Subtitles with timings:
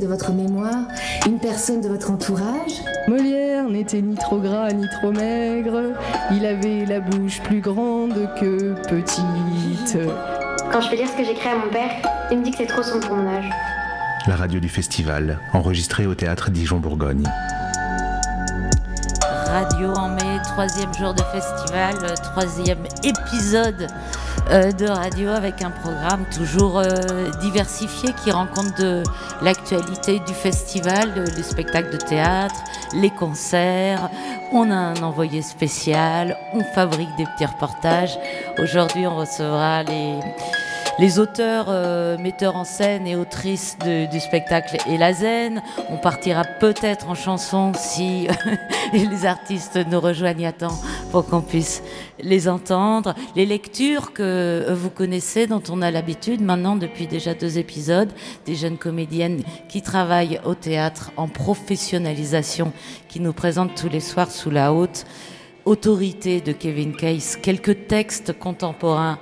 [0.00, 0.84] de votre mémoire
[1.26, 2.82] une personne de votre entourage.
[3.06, 5.94] Molière n'était ni trop gras ni trop maigre.
[6.32, 9.98] Il avait la bouche plus grande que petite.
[10.72, 11.90] Quand je fais lire ce que j'écris à mon père,
[12.30, 13.50] il me dit que c'est trop sombre pour mon âge.
[14.26, 17.24] La radio du festival, enregistrée au théâtre Dijon-Bourgogne.
[19.46, 23.88] Radio en mai, troisième jour de festival, troisième épisode
[24.50, 29.04] de radio avec un programme toujours euh, diversifié qui rend compte de
[29.42, 32.56] l'actualité du festival, les spectacles de théâtre,
[32.94, 34.10] les concerts.
[34.52, 38.18] On a un envoyé spécial, on fabrique des petits reportages.
[38.58, 40.18] Aujourd'hui, on recevra les,
[40.98, 45.62] les auteurs, euh, metteurs en scène et autrices du spectacle et la zen.
[45.88, 48.28] On partira peut-être en chanson si
[48.92, 50.78] les artistes nous rejoignent à temps
[51.10, 51.82] pour qu'on puisse
[52.22, 53.14] les entendre.
[53.36, 58.12] Les lectures que vous connaissez, dont on a l'habitude maintenant depuis déjà deux épisodes,
[58.46, 62.72] des jeunes comédiennes qui travaillent au théâtre en professionnalisation,
[63.08, 65.06] qui nous présentent tous les soirs sous la haute
[65.64, 69.18] autorité de Kevin Case quelques textes contemporains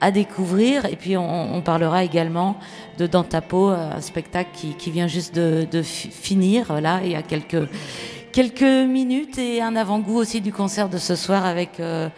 [0.00, 0.84] à découvrir.
[0.86, 2.56] Et puis on, parlera également
[2.98, 6.66] de Dans ta peau, un spectacle qui, qui vient juste de, de fi- finir.
[6.68, 7.68] Voilà, il y a quelques,
[8.32, 12.08] quelques minutes et un avant-goût aussi du concert de ce soir avec euh,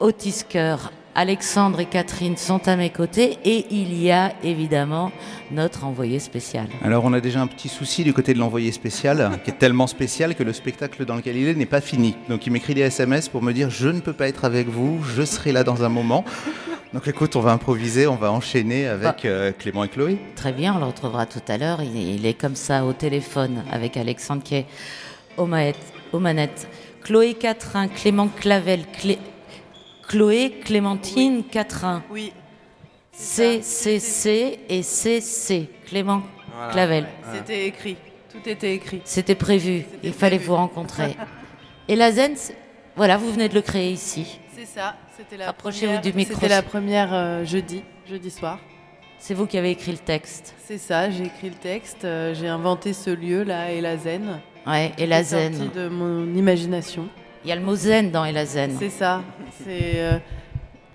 [0.00, 0.92] Otis Cœur.
[1.22, 5.10] Alexandre et Catherine sont à mes côtés et il y a évidemment
[5.50, 6.68] notre envoyé spécial.
[6.80, 9.88] Alors on a déjà un petit souci du côté de l'envoyé spécial, qui est tellement
[9.88, 12.14] spécial que le spectacle dans lequel il est n'est pas fini.
[12.28, 15.02] Donc il m'écrit des SMS pour me dire je ne peux pas être avec vous,
[15.16, 16.24] je serai là dans un moment.
[16.94, 20.18] Donc écoute, on va improviser, on va enchaîner avec euh, Clément et Chloé.
[20.36, 21.82] Très bien, on le retrouvera tout à l'heure.
[21.82, 24.66] Il, est- il est comme ça au téléphone avec Alexandre qui est
[25.36, 25.76] aux manettes.
[26.12, 26.68] Aux manettes.
[27.02, 29.18] Chloé Catrin, Clément Clavel, Clé-
[30.08, 32.02] Chloé Clémentine Catrin.
[32.10, 32.32] Oui.
[33.12, 35.68] C, C, C et C, C.
[35.86, 36.22] Clément
[36.72, 37.06] Clavel.
[37.34, 37.96] C'était écrit.
[38.32, 39.00] Tout était écrit.
[39.04, 39.84] C'était prévu.
[40.02, 40.48] Il fallait prévu.
[40.50, 41.16] vous rencontrer.
[41.88, 42.34] Et la zen,
[42.96, 44.38] voilà, vous venez de le créer ici.
[44.56, 44.96] C'est ça.
[45.16, 46.34] C'était la Rapprochez-vous première- du micro.
[46.34, 48.58] C'était la première euh, jeudi, jeudi soir.
[49.18, 50.54] C'est vous qui avez écrit le texte.
[50.64, 51.10] C'est ça.
[51.10, 52.04] J'ai écrit le texte.
[52.04, 54.40] euh, j'ai inventé ce lieu là et la zen.
[54.66, 55.70] Ouais, et la zen.
[55.74, 57.08] de mon imagination.
[57.44, 58.76] Il y a le mot zen dans et la zen.
[58.78, 59.22] C'est ça.
[59.64, 60.18] C'est euh,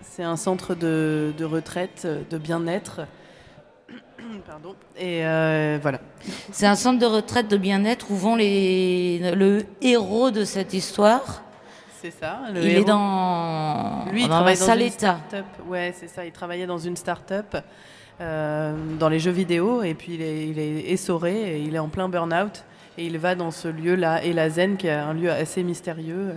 [0.01, 3.01] c'est un centre de, de retraite, de bien-être.
[4.47, 4.75] Pardon.
[4.95, 6.01] Et euh, voilà.
[6.51, 11.41] C'est un centre de retraite de bien-être où vont les, le héros de cette histoire.
[12.01, 12.41] C'est ça.
[12.53, 12.85] le il est héros.
[12.85, 15.17] dans, Lui, il dans un travaille dans une état.
[15.27, 15.45] start-up.
[15.67, 16.25] Ouais, c'est ça.
[16.25, 17.57] Il travaillait dans une start-up
[18.21, 21.79] euh, dans les jeux vidéo et puis il est, il est essoré et il est
[21.79, 22.63] en plein burn-out
[22.97, 26.35] et il va dans ce lieu-là, et la Zen, qui est un lieu assez mystérieux,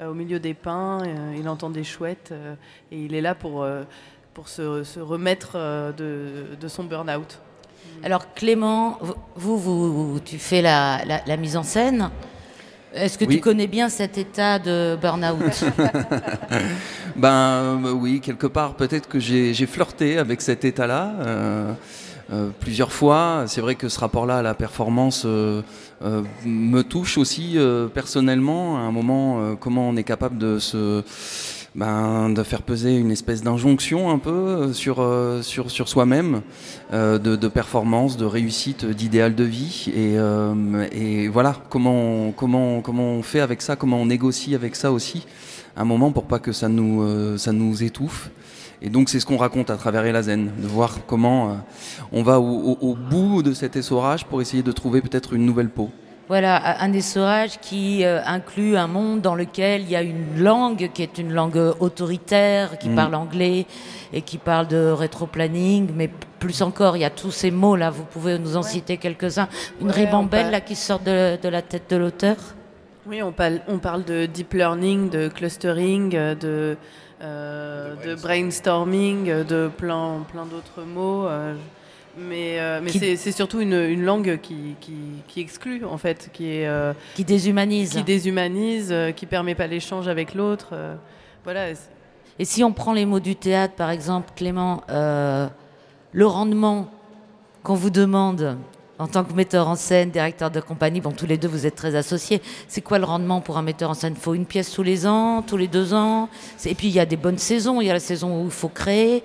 [0.00, 1.00] euh, au milieu des pins.
[1.04, 2.54] euh, il entend des chouettes euh,
[2.92, 3.82] et il est là pour, euh,
[4.34, 7.38] pour se, se remettre euh, de, de son burn-out.
[8.04, 12.10] Alors Clément, vous, vous, vous- tu fais la, la- la mise en scène.
[12.94, 13.36] Est-ce que Oui.
[13.36, 15.64] tu connais bien cet état de burn-out?
[17.16, 21.72] Ben oui, quelque part, peut-être que j'ai j'ai flirté avec cet état-là euh,
[22.32, 23.44] euh, plusieurs fois.
[23.46, 25.62] C'est vrai que ce rapport-là à la performance euh,
[26.02, 28.76] euh, me touche aussi euh, personnellement.
[28.76, 31.02] À un moment, euh, comment on est capable de se
[31.74, 35.06] ben, de faire peser une espèce d'injonction un peu sur,
[35.42, 36.40] sur, sur soi-même,
[36.90, 39.92] de, performance, de réussite, d'idéal de vie.
[39.94, 40.16] Et,
[40.98, 44.90] et voilà, comment on, comment, comment on fait avec ça, comment on négocie avec ça
[44.90, 45.26] aussi,
[45.76, 48.30] un moment pour pas que ça nous, ça nous étouffe.
[48.82, 51.54] Et donc c'est ce qu'on raconte à travers Elazen, de voir comment euh,
[52.12, 55.46] on va au, au- au bout de cet essorage pour essayer de trouver peut-être une
[55.46, 55.90] nouvelle peau.
[56.28, 60.90] Voilà, un essorage qui euh, inclut un monde dans lequel il y a une langue
[60.92, 62.94] qui est une langue autoritaire, qui Mm.
[62.96, 63.66] parle anglais
[64.12, 66.10] et qui parle de rétroplanning, mais
[66.40, 69.48] plus encore, il y a tous ces mots-là, vous pouvez nous en citer quelques-uns.
[69.80, 72.36] Une Ouais, ribambelle là qui sort de, de la tête de l'auteur?
[73.08, 76.74] Oui, on parle, on parle de deep learning, de clustering, euh, de, euh,
[77.20, 81.26] de brainstorming, euh, de plein, plein d'autres mots.
[81.26, 81.54] euh,
[82.18, 84.94] mais euh, mais Qui- c'est c'est surtout une, une langue qui, qui,
[85.28, 87.90] qui exclut, en fait, qui, est, euh, qui déshumanise.
[87.90, 90.68] qui déshumanise, euh, qui permet pas l'échange avec l'autre.
[90.72, 90.94] euh,
[91.44, 91.66] voilà.
[92.38, 95.46] Et si on prend les mots du théâtre, par exemple, Clément, euh,
[96.12, 96.88] le rendement
[97.62, 98.56] qu'on vous demande
[98.98, 101.74] en tant que metteur en scène, directeur de compagnie, bon, tous les deux, vous êtes
[101.74, 102.40] très associés.
[102.68, 104.14] C'est quoi le rendement pour un metteur en scène?
[104.16, 106.28] Il faut une pièce tous les ans, tous les deux ans?
[106.64, 107.80] Et puis, il y a des bonnes saisons.
[107.80, 109.22] Il y a la saison où il faut créer.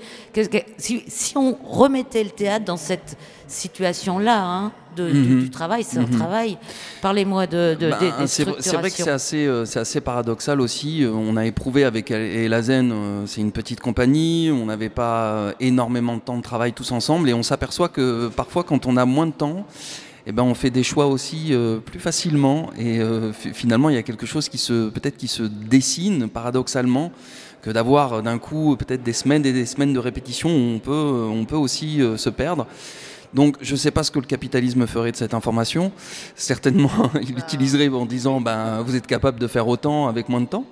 [0.78, 3.18] Si on remettait le théâtre dans cette
[3.52, 5.40] situation-là hein, du, Mhm.
[5.44, 6.10] du travail, c'est un Mhm.
[6.18, 6.58] travail.
[7.02, 11.04] Parlez-moi de, de- Ben, des- des c'est vrai- que c'est assez, euh, assez paradoxal aussi.
[11.04, 15.24] Euh, On a éprouvé avec El- Elazen, euh, c'est une petite compagnie, on n'avait pas
[15.24, 18.98] euh, énormément de temps de travail tous ensemble et on s'aperçoit que parfois quand on
[18.98, 19.66] a moins de temps,
[20.28, 23.96] eh ben, on fait des choix aussi euh, plus facilement et euh, fi- finalement il
[23.96, 27.12] y a quelque chose qui se peut-être qui se dessine paradoxalement
[27.62, 31.30] que d'avoir d'un coup peut-être des semaines et des semaines de répétition où on peut,
[31.32, 32.66] on peut aussi euh, se perdre.
[33.34, 35.92] Donc je ne sais pas ce que le capitalisme ferait de cette information.
[36.36, 36.90] Certainement,
[37.22, 40.66] il l'utiliserait en disant ben, vous êtes capable de faire autant avec moins de temps.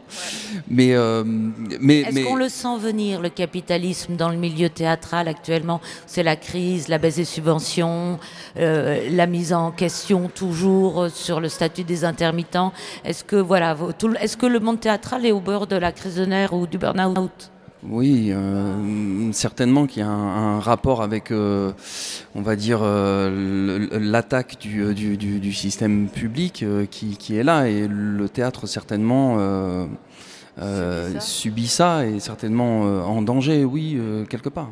[0.69, 5.27] Mais, euh, mais, Est-ce mais- qu'on le sent venir, le capitalisme, dans le milieu théâtral
[5.27, 5.79] actuellement?
[6.06, 8.19] C'est la crise, la baisse des subventions,
[8.57, 12.73] euh, la mise en question toujours euh, sur le statut des intermittents.
[13.06, 16.15] Est-ce que, voilà, tout est-ce que le monde théâtral est au bord de la crise
[16.15, 17.51] de nerfs ou du burn-out?
[17.81, 21.72] Oui, euh, certainement qu'il y a un, un rapport avec, euh,
[22.36, 27.70] on va dire, euh, l'attaque du, du- du- du système public qui, qui est là
[27.70, 29.38] et le théâtre certainement
[30.58, 31.20] Subit ça.
[31.22, 33.98] subit ça et certainement en danger, oui,
[34.30, 34.72] quelque part.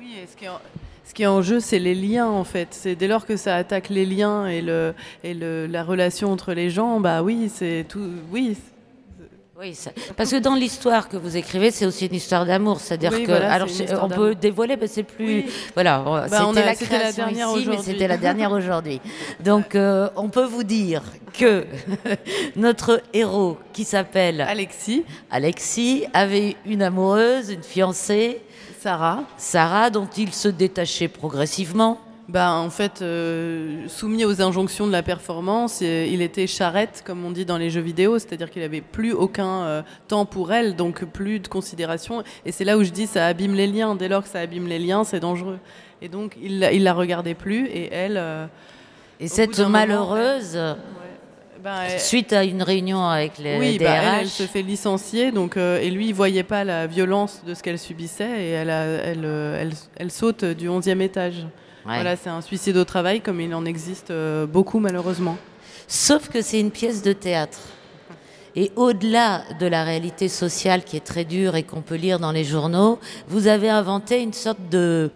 [0.00, 0.58] Oui, ce qui est en,
[1.04, 2.68] ce qui est en jeu, c'est les liens en fait.
[2.72, 6.54] C'est dès lors que ça attaque les liens et, le, et le, la relation entre
[6.54, 8.00] les gens, bah oui, c'est tout.
[8.32, 8.56] Oui,
[9.60, 12.78] Oui, ça- parce que dans l'histoire que vous écrivez, c'est aussi une histoire d'amour.
[12.78, 13.68] C'est-à-dire Oui, que, voilà, alors,
[14.02, 15.50] on peut dévoiler, mais c'est plus, Oui.
[15.74, 15.98] voilà,
[16.30, 19.00] Bah, c'était la dernière ici, mais c'était la dernière aujourd'hui.
[19.40, 21.02] Donc, euh, on peut vous dire
[21.36, 21.66] que
[22.56, 28.40] notre héros, qui s'appelle Alexis, Alexis, avait une amoureuse, une fiancée,
[28.80, 31.98] Sarah, Sarah, dont il se détachait progressivement.
[32.28, 37.24] Bah en fait, euh, soumis aux injonctions de la performance, euh, il était charrette, comme
[37.24, 40.76] on dit dans les jeux vidéo, c'est-à-dire qu'il avait plus aucun euh, temps pour elle,
[40.76, 42.22] donc plus de considération.
[42.44, 43.94] Et c'est là où je dis ça abîme les liens.
[43.94, 45.58] Dès lors que ça abîme les liens, c'est dangereux.
[46.02, 48.18] Et donc il, il la regardait plus et elle.
[48.18, 48.46] euh,
[49.20, 50.54] Et cette moment, malheureuse,
[51.64, 55.32] elle- suite à une réunion avec les Oui, DRH, bah, elle, elle se fait licencier,
[55.32, 58.70] donc, euh, et lui, il voyait pas la violence de ce qu'elle subissait, et elle,
[58.70, 61.46] a- elle, elle saute du 11e étage.
[61.88, 61.94] Ouais.
[61.94, 65.36] Voilà, c'est un suicide au travail, comme il en existe euh, beaucoup, malheureusement.
[65.86, 67.58] Sauf que c'est une pièce de théâtre.
[68.56, 72.32] Et au-delà de la réalité sociale qui est très dure et qu'on peut lire dans
[72.32, 72.98] les journaux,
[73.28, 75.10] vous avez inventé une sorte de,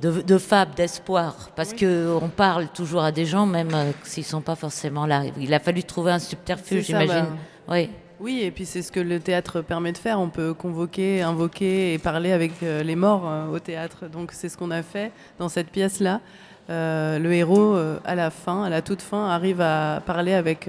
[0.00, 1.50] de, de fable, d'espoir.
[1.54, 5.06] Parce que on parle toujours à des gens, même euh, s'ils ne sont pas forcément
[5.06, 5.22] là.
[5.38, 7.26] Il a fallu trouver un subterfuge, j'imagine.
[7.28, 7.90] bah, Oui.
[8.18, 10.18] Oui, et puis c'est ce que le théâtre permet de faire.
[10.18, 14.06] On peut convoquer, invoquer et parler avec euh, les morts euh, au théâtre.
[14.10, 16.22] Donc c'est ce qu'on a fait dans cette pièce-là.
[16.70, 20.68] Euh, le héros, à la fin, à la toute fin, arrive à parler avec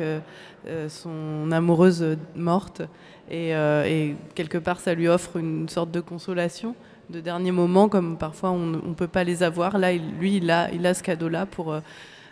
[0.90, 2.82] son amoureuse morte.
[3.32, 3.54] Et,
[4.36, 6.76] quelque part, ça lui offre une sorte de consolation
[7.10, 9.78] de dernier moment, comme parfois on ne peut pas les avoir.
[9.80, 11.74] Là, lui, il a, il a ce cadeau-là pour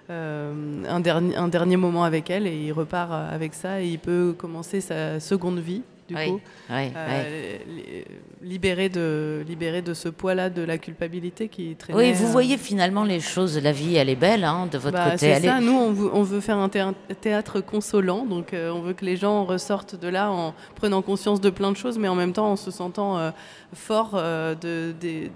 [0.10, 4.00] un, dernier, un dernier moment avec elle et il repart euh, avec ça et il
[4.00, 8.04] peut commencer sa seconde vie, du Oui, coup, oui, euh, li-
[8.48, 11.98] libéré, de, libéré de ce poids-là de la culpabilité qui traînait.
[11.98, 14.96] Oui, vous euh, voyez finalement les choses, la vie, elle est belle hein, de votre
[14.96, 15.18] bah, côté.
[15.18, 16.84] c'est est- ça, nous on veut, on veut faire un thé-
[17.22, 21.42] théâtre consolant, donc euh, on veut que les gens ressortent de là en prenant conscience
[21.42, 23.32] de plein de choses, mais en même temps en se sentant euh,
[23.74, 24.94] fort euh, de,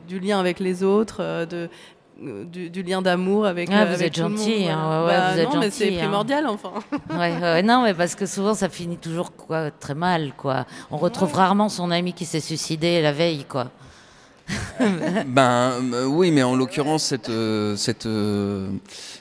[0.08, 1.68] du lien avec les autres, euh, de, euh,
[2.46, 5.06] du, du lien d'amour avec, Ah, euh, vous avec êtes tout le monde, gentil, hein,
[5.06, 6.00] ouais, Bah, vous êtes non, mais c'est gentil, hein.
[6.00, 6.72] primordial enfin.
[7.12, 10.66] Ouais, ouais, non, mais parce que souvent ça finit toujours quoi, très mal, quoi.
[10.92, 13.68] On retrouve rarement son ami qui s'est suicidé la veille, quoi.
[15.28, 18.70] Ben euh, oui, mais en l'occurrence, cette, euh, cette, euh,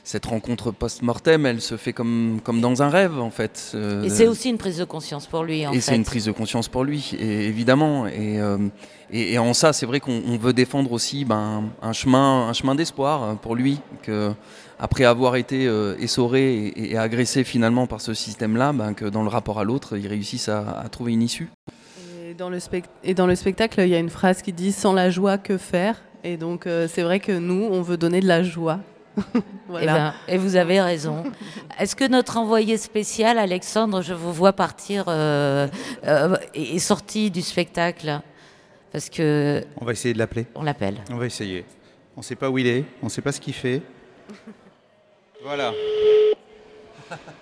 [0.05, 3.77] cette rencontre post-mortem, elle se fait comme, comme dans un rêve, en fait.
[4.05, 5.81] Et c'est aussi une prise de conscience pour lui, en et fait.
[5.81, 8.07] c'est une prise de conscience pour lui, et, évidemment.
[8.07, 8.41] Et,
[9.11, 12.53] et, et en ça, c'est vrai qu'on on veut défendre aussi ben, un chemin, un
[12.53, 14.33] chemin d'espoir pour lui, que
[14.79, 15.65] après avoir été
[15.99, 19.97] essoré et, et agressé finalement par ce système-là, ben, que dans le rapport à l'autre,
[19.97, 21.49] il réussisse à, à trouver une issue.
[22.39, 24.71] Et dans, le spect- et dans le spectacle, il y a une phrase qui dit
[24.71, 26.01] Sans la joie, que faire?
[26.23, 28.79] Et donc, euh, c'est vrai que nous, on veut donner de la joie.
[29.35, 29.93] Eh voilà.
[29.95, 31.25] ben, et vous avez raison.
[31.81, 35.67] Est-ce que notre envoyé spécial, Alexandre, je vous vois partir, euh,
[36.07, 38.21] euh, est sorti du spectacle
[38.93, 40.47] Parce que On va essayer de l'appeler.
[40.55, 40.99] on l'appelle.
[41.11, 41.65] On va essayer.
[42.17, 43.83] On ne sait pas où il est, on ne sait pas ce qu'il fait.
[45.43, 45.73] Voilà.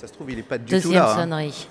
[0.00, 1.12] Ça se trouve, il n'est pas du tout Deuxième là.
[1.12, 1.16] hein.
[1.16, 1.68] sonnerie.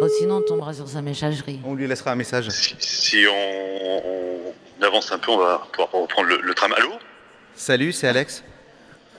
[0.00, 1.60] Bon, sinon, on tombera sur sa messagerie.
[1.64, 2.48] On lui laissera un message.
[2.50, 6.72] Si, si on, on avance un peu, on va pouvoir reprendre le, le tram.
[6.72, 6.90] Allô?
[7.54, 8.42] Salut, c'est Alex.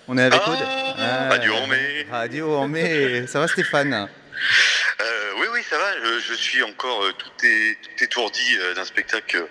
[0.09, 1.31] On est avec Ah, Aude.
[1.31, 2.05] Radio en mai.
[2.11, 3.25] Radio en mai.
[3.27, 3.93] Ça va Stéphane?
[3.93, 5.85] Euh, oui, oui, ça va.
[6.03, 9.47] Je, je suis encore euh, tout, tout étourdi euh, d'un spectacle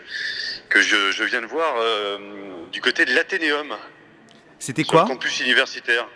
[0.68, 2.18] que, je, je viens de voir euh,
[2.71, 3.75] du côté de l'Athénéum,
[4.59, 5.02] C'était quoi?
[5.04, 6.06] le campus universitaire.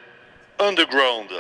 [0.59, 1.31] Underground.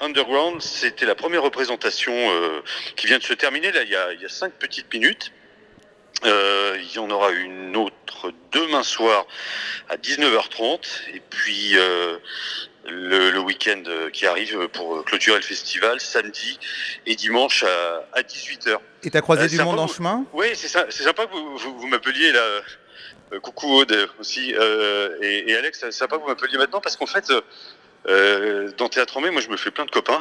[0.00, 2.60] Underground, c'était la première représentation euh,
[2.96, 5.32] qui vient de se terminer, là, il y a, il y a cinq petites minutes.
[6.24, 9.26] Euh, il y en aura une autre demain soir
[9.90, 10.78] à 19h30
[11.14, 12.16] et puis euh,
[12.86, 16.58] le, le week-end euh, qui arrive pour clôturer le festival samedi
[17.04, 18.78] et dimanche à, à 18h.
[19.02, 20.24] Et t'as croisé Euh, du monde en vous- chemin?
[20.32, 22.40] Oui, c'est sympa que vous, vous, vous m'appeliez là.
[23.32, 26.96] Euh, coucou Aude aussi euh, et, et Alex, c'est sympa que vous m'appeliez maintenant parce
[26.96, 27.30] qu'en fait,
[28.08, 30.20] euh, dans Théâtre en mai, moi je me fais plein de copains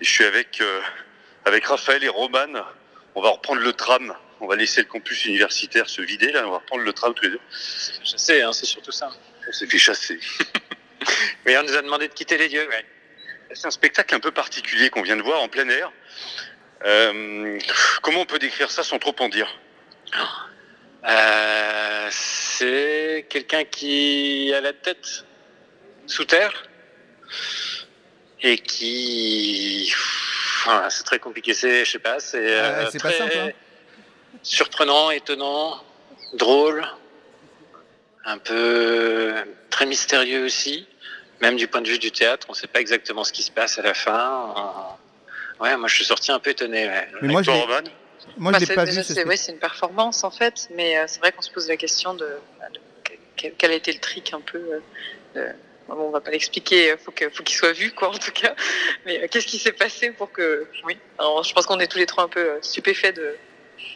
[0.00, 0.80] et je suis avec euh,
[1.44, 2.64] avec Raphaël et Roman.
[3.14, 4.14] On va reprendre le tram.
[4.40, 6.46] On va laisser le campus universitaire se vider là.
[6.46, 7.40] On va reprendre le tram tous les deux.
[7.50, 9.10] Sais, hein, c'est surtout ça.
[9.48, 10.18] On s'est fait chasser.
[11.46, 12.84] Mais on nous a demandé de quitter les lieux, ouais.
[13.54, 15.92] C'est un spectacle un peu particulier qu'on vient de voir en plein air.
[16.84, 17.58] Euh,
[18.02, 19.48] comment on peut décrire ça sans trop en dire?
[21.04, 25.24] Euh, c'est quelqu'un qui a la tête
[26.06, 26.64] sous terre
[28.42, 29.92] et qui.
[30.64, 33.50] Enfin, c'est très compliqué, c'est, je sais pas, c'est euh, c'est pas très simple, hein.
[34.42, 35.82] surprenant, étonnant,
[36.34, 36.86] drôle,
[38.24, 39.34] un peu
[39.70, 40.86] très mystérieux aussi,
[41.40, 43.78] même du point de vue du théâtre, on sait pas exactement ce qui se passe
[43.78, 44.54] à la fin.
[44.56, 44.94] Euh,
[45.60, 46.88] Ouais, moi je suis sorti un peu étonné.
[46.88, 47.08] ouais.
[47.20, 47.66] Mais moi, je Toi,
[48.36, 48.92] Moi, Bah, je l'ai c'est- pas vu.
[48.92, 51.76] ce c'est ouais, une performance en fait, mais euh, c'est vrai qu'on se pose la
[51.76, 52.80] question de, de-
[53.36, 54.58] quel, quel a été le trick un peu.
[54.58, 54.80] euh,
[55.36, 55.54] de-
[55.88, 58.54] bon, on va pas l'expliquer, faut que, faut qu'il soit vu quoi en tout cas.
[59.06, 61.98] Mais euh, qu'est-ce qui s'est passé pour que, oui, Alors, je pense qu'on est tous
[61.98, 63.36] les trois un peu euh, stupéfaits de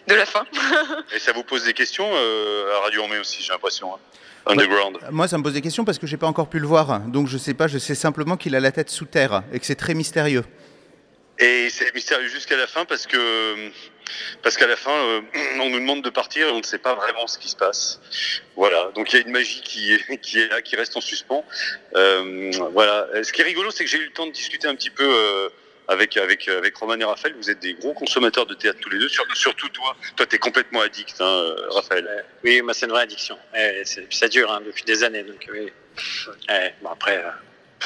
[0.09, 0.45] de la fin.
[1.14, 3.95] Et ça vous pose des questions euh, à Radio Ormé aussi, j'ai l'impression.
[3.95, 3.99] hein.
[4.47, 4.99] Underground.
[5.11, 7.00] Moi, ça me pose des questions parce que j'ai pas encore pu le voir.
[7.00, 9.66] Donc, je sais pas, je sais simplement qu'il a la tête sous terre et que
[9.66, 10.45] c'est très mystérieux.
[11.38, 13.71] Et c'est mystérieux jusqu'à la fin parce que
[14.43, 15.21] parce qu'à la fin, euh,
[15.61, 18.00] on nous demande de partir et on ne sait pas vraiment ce qui se passe.
[18.57, 18.90] Voilà.
[18.95, 21.45] Donc il y a une magie qui est, là, qui reste en suspens.
[21.95, 23.07] Euh, voilà.
[23.23, 25.05] Ce qui est rigolo, c'est que j'ai eu le temps de discuter un petit peu.
[25.07, 25.49] euh,
[25.88, 29.09] avec, avec, Roman et Raphaël, vous êtes des gros consommateurs de théâtre tous les deux,
[29.09, 29.97] sur- surtout toi.
[30.16, 32.25] Toi, t'es complètement addict, hein, Raphaël.
[32.43, 33.38] Oui, moi c'est une vraie addiction.
[34.11, 35.73] Ça dure hein, depuis des années, donc oui.
[36.83, 37.23] Bon après,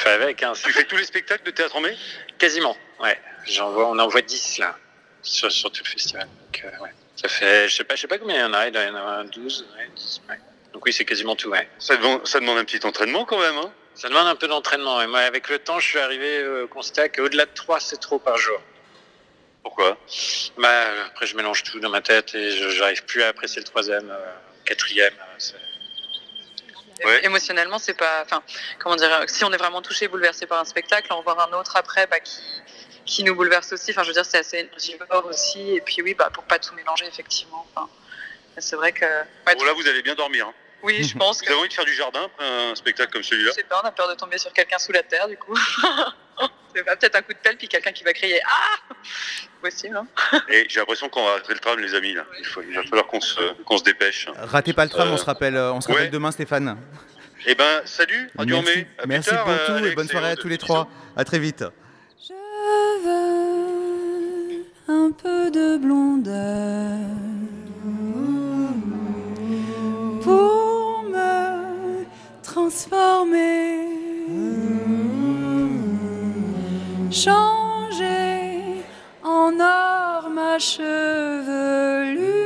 [0.05, 0.43] avec.
[0.43, 1.95] Hein, Tu fais tous les spectacles de théâtre en mai?
[2.37, 3.19] Quasiment, ouais.
[3.45, 4.77] J'en vois, on en voit 10 là,
[5.21, 6.27] sur, sur tout le festival.
[6.27, 6.91] Donc, euh, ouais.
[7.15, 8.77] Ça fait, je sais pas, je sais pas combien il y en a, il y
[8.77, 10.39] en avoir 12, ouais, 10, ouais.
[10.73, 11.67] Donc oui, c'est quasiment tout, ouais.
[11.79, 13.57] ça demande, ça demande un petit entraînement quand même.
[13.57, 13.71] Hein?
[13.93, 15.01] Ça demande un peu d'entraînement.
[15.01, 18.19] Et moi, avec le temps, je suis arrivé au constat qu'au-delà de 3, c'est trop
[18.19, 18.59] par jour.
[19.63, 19.97] Pourquoi?
[20.57, 23.65] Bah, après, je mélange tout dans ma tête et je j'arrive plus à apprécier le
[23.67, 24.33] troisième, euh,
[24.65, 25.13] quatrième.
[25.19, 25.57] euh,
[27.03, 27.25] Ouais.
[27.25, 28.43] Émotionnellement, c'est pas, enfin,
[28.79, 31.53] comment dire, euh, si on est vraiment touché, bouleversé par un spectacle, en voir un
[31.57, 32.41] autre après, bah, qui
[33.05, 33.91] qui nous bouleverse aussi.
[33.91, 35.75] Enfin, je veux dire, c'est assez énergivore aussi.
[35.75, 37.65] Et puis oui, bah, pour pas tout mélanger, effectivement.
[37.73, 37.89] Enfin,
[38.57, 39.05] c'est vrai que.
[39.05, 40.47] ouais, Bon là, vous allez bien dormir.
[40.47, 40.53] Hein.
[40.83, 41.51] Oui, je pense Vous que.
[41.51, 43.51] avez envie de faire du jardin après un spectacle comme celui-là?
[43.51, 45.55] Je sais pas, on a peur de tomber sur quelqu'un sous la terre, du coup.
[46.75, 48.77] c'est pas peut-être un coup de pelle, puis quelqu'un qui va crier Ah
[49.61, 50.07] Possible, hein
[50.49, 52.13] Et j'ai l'impression qu'on va rater le tram, les amis.
[52.13, 52.25] Là.
[52.39, 54.27] Il, faut- il va falloir qu'on se, qu'on se dépêche.
[54.37, 56.09] Ratez pas le tram, Euh, on se rappelle, euh, on se rappelle ouais.
[56.09, 56.77] demain, Stéphane.
[57.45, 58.85] Eh ben, salut, Radio Merci.
[58.99, 60.87] À Merci tard, pour euh, tout et bonne soirée à tous les trois.
[61.15, 61.63] À très vite.
[62.27, 62.33] Je
[63.03, 66.97] veux un peu de blondeur
[70.21, 72.03] pour me
[72.43, 74.00] transformer,
[77.11, 78.83] changer
[79.23, 82.40] en or ma chevelure.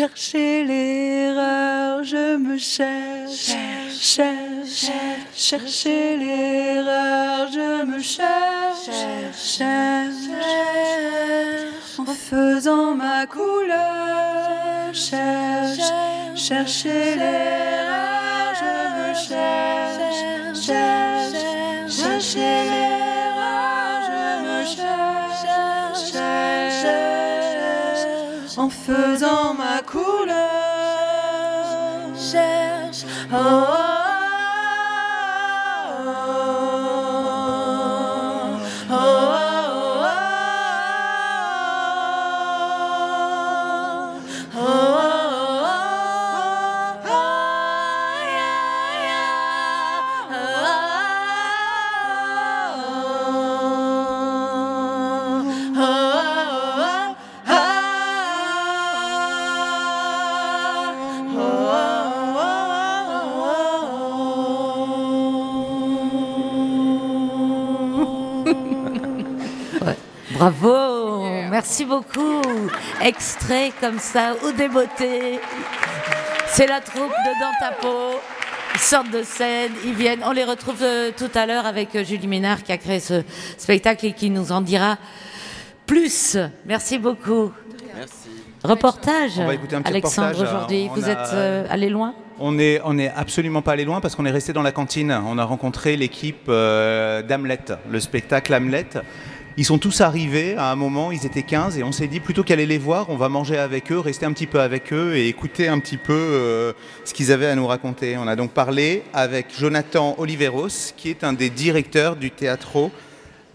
[0.00, 3.54] Chercher l'erreur, je me cherche,
[4.00, 4.90] cherche,
[5.36, 8.88] chercher l'erreur, je me cherche,
[9.36, 10.30] cherche,
[11.98, 15.92] en faisant ma couleur, cherche,
[16.34, 21.44] chercher l'erreur, je me cherche, cherche,
[21.98, 26.50] chercher l'erreur, je me cherche, cherche,
[28.56, 29.79] en faisant ma
[33.42, 33.79] oh,
[71.70, 72.42] merci beaucoup.
[73.00, 75.38] Extrait comme ça, ou des beautés.
[76.48, 78.18] C'est la troupe de Dans ta peau.
[78.74, 80.20] Ils sortent de scène, ils viennent.
[80.24, 83.22] On les retrouve euh, tout à l'heure avec euh, Julie Ménard qui a créé ce
[83.56, 84.96] spectacle et qui nous en dira
[85.86, 86.36] plus.
[86.66, 87.52] Merci beaucoup.
[88.64, 90.48] Reportage, On va écouter un petit Alexandre, reportage.
[90.54, 90.90] aujourd'hui.
[90.94, 92.14] Vous a- êtes euh, allé loin?
[92.40, 95.12] On est, on est absolument pas allé loin parce qu'on est resté dans la cantine.
[95.26, 97.60] On a rencontré l'équipe euh, d'Hamlet,
[97.90, 98.86] le spectacle Hamlet.
[99.56, 102.42] Ils sont tous arrivés à un moment, ils étaient 15 et on s'est dit plutôt
[102.42, 105.28] qu'aller les voir, on va manger avec eux, rester un petit peu avec eux et
[105.28, 106.72] écouter un petit peu euh,
[107.04, 108.16] ce qu'ils avaient à nous raconter.
[108.16, 112.92] On a donc parlé avec Jonathan Oliveros, qui est un des directeurs du Teatro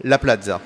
[0.04, 0.60] La Plaza.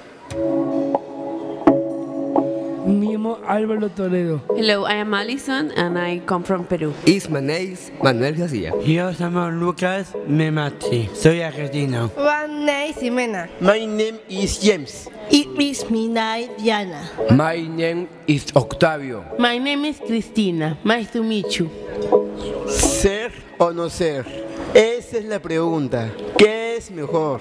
[3.30, 4.42] Llamo Álvaro Toledo.
[4.56, 6.92] Hello, I am Alison and I come from Peru.
[7.06, 8.72] Is my name Manuel García.
[8.84, 11.08] Yo llamo Lucas Memati.
[11.14, 12.10] Soy argentino.
[12.16, 13.48] One name Ximena.
[13.60, 15.08] My name is James.
[15.30, 17.08] It is my name Diana.
[17.30, 19.24] My name is Octavio.
[19.38, 20.78] My name is Cristina.
[20.84, 21.70] Nice to meet you.
[22.68, 24.24] ¿Ser o no ser?
[24.74, 26.10] Esa es la pregunta.
[26.36, 27.40] ¿Qué es mejor?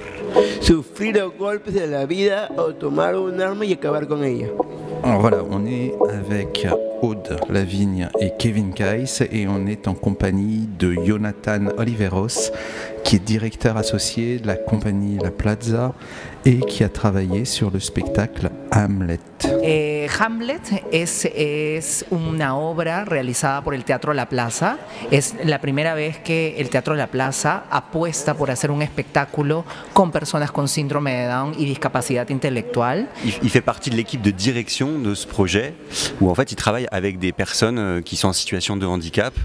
[0.60, 4.48] ¿Sufrir los golpes de la vida o tomar un arma y acabar con ella?
[5.02, 6.68] Alors voilà, on est avec
[7.02, 12.52] Aude Lavigne et Kevin Kais et on est en compagnie de Jonathan Oliveros,
[13.06, 15.94] qui est directeur associé de la compagnie La Plaza
[16.50, 19.20] et qui a travaillé sur le spectacle Hamlet.
[19.62, 24.80] Eh, Hamlet es, es una obra realizada por el Teatro La Plaza.
[25.12, 30.12] Es la primera vez que el Teatro La Plaza apuesta por hacer un espectáculo con
[30.12, 33.10] personas con síndrome de Down y discapacidad intelectual.
[33.24, 35.76] Il, il fait partie de l'équipe de direction de ce projet
[36.20, 39.36] où en fait il travaille avec des personnes euh, qui sont en situation de handicap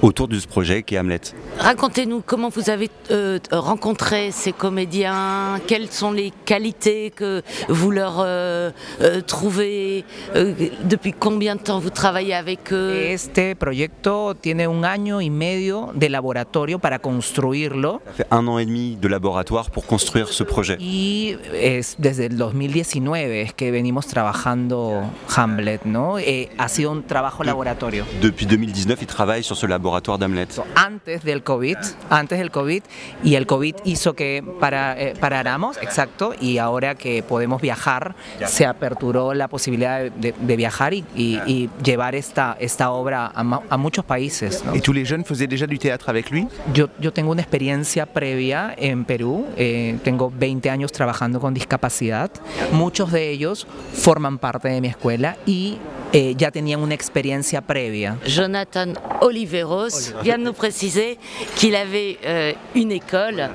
[0.00, 1.20] autour de ce projet qui est Hamlet.
[1.58, 8.16] Racontez-nous comment vous avez euh, rencontré ces comédiens, quelles sont les qualités que vous leur
[8.20, 10.04] euh, euh, trouvez,
[10.36, 10.52] euh,
[10.84, 12.92] depuis combien de temps vous travaillez avec eux.
[12.92, 18.02] Este proyecto tiene un año y medio de laboratorio para construirlo.
[18.04, 20.76] Ça fait un an et demi de laboratoire pour construire ce projet.
[20.78, 26.18] Y es desde el 2019 es que venimos trabajando Hamlet, ¿no?
[26.18, 28.04] Eh, ha sido un trabajo laboratorio.
[28.20, 30.48] Depuis 2019, il travaille sur ce laboratoire d'Hamlet.
[30.76, 31.78] Antes del COVID,
[32.10, 32.82] antes del COVID,
[33.24, 38.14] y el COVID hizo que para, eh, paráramos, exacto, y ahora que podemos viajar,
[38.46, 43.30] se aperturó la posibilidad de, de- de viajar y, y- y llevar esta, esta obra
[43.34, 44.62] a, ma- a muchos países.
[44.64, 44.74] ¿no?
[44.74, 48.06] Et tous les jeunes faisaient déjà du théâtre avec lui Yo, yo tengo una experiencia
[48.06, 52.30] previa en Perú, eh, tengo 20 años trabajando con discapacidad,
[52.72, 55.78] muchos de ellos forman parte de mi escuela y
[56.12, 58.18] eh, ya tenían una experiencia previa.
[58.26, 61.18] Jonathan Oliveros vient de nous préciser
[61.56, 63.48] qu'il avait euh, une école,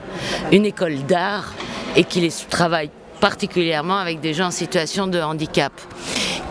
[0.51, 1.53] une école d'art,
[1.97, 5.73] et qu'il est- travaille particulièrement avec des gens en situation de handicap.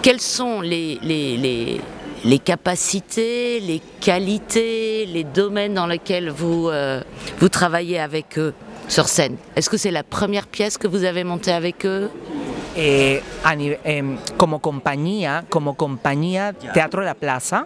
[0.02, 1.80] Quelles sont les, les, les-
[2.24, 7.00] les capacités, les qualités, les domaines dans lesquels vous, euh,
[7.38, 8.52] vous travaillez avec eux
[8.88, 9.36] sur scène?
[9.54, 12.10] Est-ce que c'est la première pièce que vous avez montée avec eux?
[12.78, 15.74] Eh, a nive- em, como compañía, como
[16.74, 17.64] Teatro La Plaza,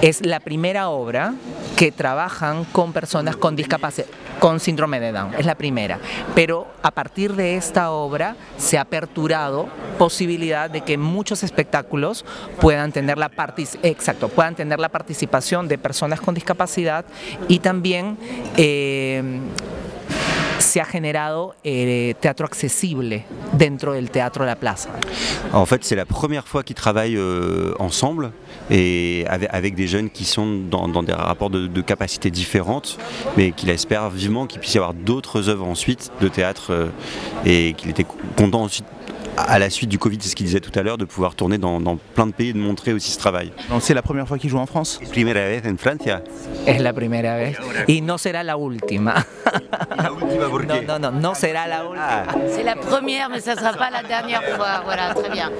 [0.00, 1.32] es la primera obra
[1.76, 4.06] que trabajan con personas con discapacidad,
[4.40, 5.98] con síndrome de Down, es la primera.
[6.34, 12.24] Pero a partir de esta obra se ha aperturado posibilidad de que muchos espectáculos
[12.60, 13.30] puedan tener la
[13.82, 17.04] exacto, puedan tener la participación de personas con discapacidad
[17.48, 18.16] y también
[18.56, 19.42] em,
[24.44, 24.92] La.
[25.52, 28.32] En fait, c'est la première fois qu'ils travaillent euh, ensemble
[28.70, 32.98] et avec, des jeunes qui sont dans, des rapports de, capacités différentes,
[33.36, 36.88] mais qu'il espère vivement qu'il puisse y avoir d'autres œuvres ensuite de théâtre euh,
[37.44, 38.82] et qu'il était content aussi
[39.36, 41.58] à la suite du Covid, c'est ce qu'il disait tout à l'heure, de pouvoir tourner
[41.58, 43.52] dans, dans plein de pays et de montrer aussi ce travail.
[43.80, 45.00] C'est la première fois qu'il joue en France?
[45.10, 46.22] Primera vez en Francia.
[46.66, 49.14] Es la primera vez y no será la última.
[50.66, 52.26] No, no, no, no será la última.
[52.48, 54.82] C'est la première, mais ça ne sera pas la dernière fois.
[54.84, 55.50] Voilà, très bien.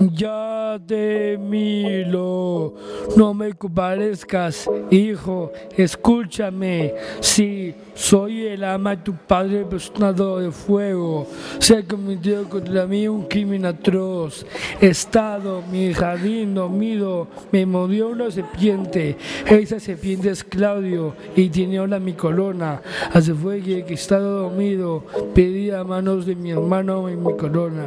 [0.00, 2.74] Ya te miro,
[3.16, 6.94] no me compadezcas, hijo, escúchame.
[7.20, 11.26] Sí, soy el ama de tu padre personado de fuego.
[11.58, 14.46] Se ha cometido contra mí un crimen atroz.
[14.80, 19.16] Estado mi jardín dormido, me mordió una serpiente.
[19.46, 22.82] Esa serpiente es Claudio y tiene ahora mi corona.
[23.12, 27.86] Hace fue que he estado dormido, pedí a manos de mi hermano en mi corona.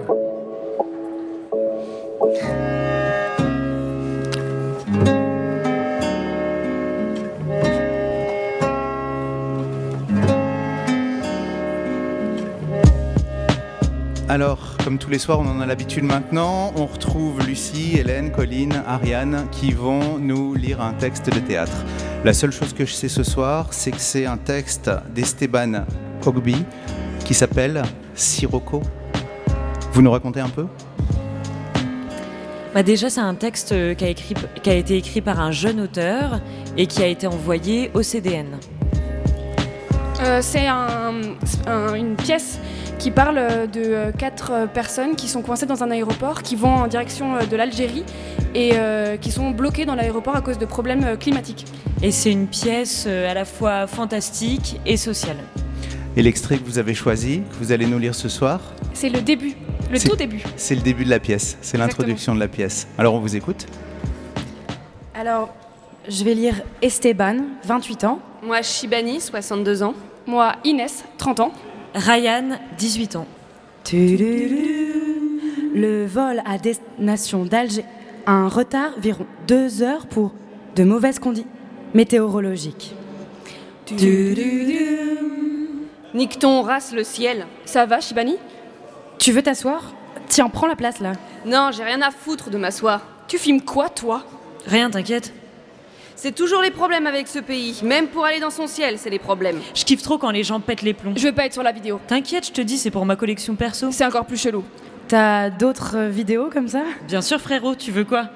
[14.36, 16.74] Alors, comme tous les soirs, on en a l'habitude maintenant.
[16.76, 21.86] On retrouve Lucie, Hélène, Colline, Ariane qui vont nous lire un texte de théâtre.
[22.26, 25.86] La seule chose que je sais ce soir, c'est que c'est un texte d'Esteban
[26.26, 26.66] Ogby
[27.24, 27.82] qui s'appelle
[28.14, 28.82] Sirocco.
[29.94, 30.66] Vous nous racontez un peu?
[32.74, 35.80] Bah déjà, c'est un texte qui a, écrit- qui a été écrit par un jeune
[35.80, 36.42] auteur
[36.76, 38.48] et qui a été envoyé au CDN.
[40.26, 41.22] Euh, c'est un-
[41.68, 42.60] un- une pièce
[42.98, 46.74] qui parle de euh, quatre euh, personnes qui sont coincées dans un aéroport, qui vont
[46.76, 48.04] en direction euh, de l'Algérie
[48.54, 51.66] et euh, qui sont bloquées dans l'aéroport à cause de problèmes euh, climatiques.
[52.02, 55.38] Et c'est une pièce euh, à la fois fantastique et sociale.
[56.18, 58.62] Et l'extrait que vous avez choisi, que vous allez nous lire ce soir,
[58.94, 59.54] C'est le début,
[59.92, 60.42] le tout début.
[60.56, 62.88] c'est le début de la pièce, c'est l'introduction de la pièce.
[62.98, 63.66] Alors on vous écoute
[65.14, 65.54] Alors,
[66.08, 68.20] je vais lire Esteban, 28 ans.
[68.42, 69.94] Moi, Shibani, 62 ans.
[70.28, 71.52] Moi, Inès, 30 ans.
[71.96, 73.26] Ryan, 18 ans.
[75.74, 77.86] Le vol à destination d'Alger
[78.26, 80.34] a un retard d'environ deux heures pour
[80.76, 81.50] de mauvaises conditions
[81.94, 82.94] météorologiques.
[86.14, 87.46] Nique ton race le ciel.
[87.64, 88.36] Ça va, Shibani
[89.18, 89.94] Tu veux t'asseoir
[90.28, 91.14] Tiens, prends la place là.
[91.46, 93.08] Non, j'ai rien à foutre de m'asseoir.
[93.30, 94.24] Tu filmes quoi, toi
[94.66, 95.32] Rien, t'inquiète.
[96.16, 97.80] C'est toujours les problèmes avec ce pays.
[97.84, 99.60] Même pour aller dans son ciel, c'est les problèmes.
[99.74, 101.14] Je kiffe trop quand les gens pètent les plombs.
[101.16, 102.00] Je veux pas être sur la vidéo.
[102.08, 103.90] T'inquiète, je te dis, c'est pour ma collection perso.
[103.92, 104.64] C'est encore plus chelou.
[105.08, 106.84] T'as d'autres euh, vidéos comme ça?
[107.08, 108.30] Bien sûr, frérot, tu veux quoi?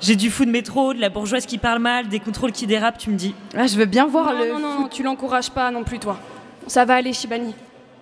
[0.00, 2.98] J'ai du fou de métro, de la bourgeoise qui parle mal, des contrôles qui dérapent,
[2.98, 3.34] tu me dis.
[3.56, 4.52] Ah, je veux bien voir non, le.
[4.52, 6.18] non, non, tu l'encourages pas non plus, toi.
[6.66, 7.54] Ça va aller, Shibani.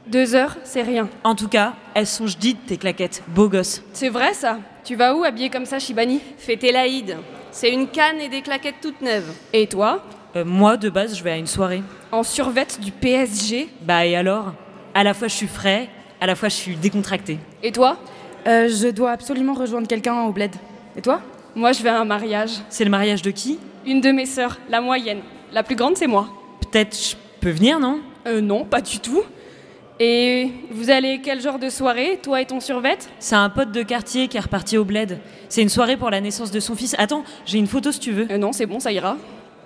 [0.07, 1.09] Deux heures, c'est rien.
[1.23, 3.23] En tout cas, elles sont jdites tes claquettes.
[3.29, 3.83] Beau gosse.
[3.93, 6.21] C'est vrai, ça Tu vas où habillé comme ça, Shibani?
[6.39, 7.17] Fêter l'Aïd.
[7.57, 9.33] C'est une canne et des claquettes toutes neuves.
[9.53, 10.03] Et toi
[10.35, 11.85] Euh, moi, de base, je vais à une soirée.
[12.11, 14.55] En survette du PSG Bah et alors?
[14.93, 15.89] À la fois je suis frais,
[16.21, 17.39] à la fois je suis décontracté.
[17.63, 17.97] Et toi?
[18.49, 20.51] Euh, Je dois absolument rejoindre quelqu'un au bled.
[20.97, 21.21] Et toi?
[21.55, 22.51] Moi, je vais à un mariage.
[22.71, 23.61] C'est le mariage de qui?
[23.87, 25.21] Une de mes sœurs, la moyenne.
[25.53, 26.27] La plus grande, c'est moi.
[26.61, 28.01] Peut-être je peux venir, non?
[28.27, 29.23] Euh, non, pas du tout.
[30.01, 32.99] Et vous allez quel genre de soirée, toi et ton survêt?
[33.21, 35.21] C'est un pote de quartier qui est reparti au bled.
[35.49, 36.97] C'est une soirée pour la naissance de son fils.
[36.99, 38.27] Attends, j'ai une photo si tu veux.
[38.31, 39.17] Euh, non, c'est bon, ça ira.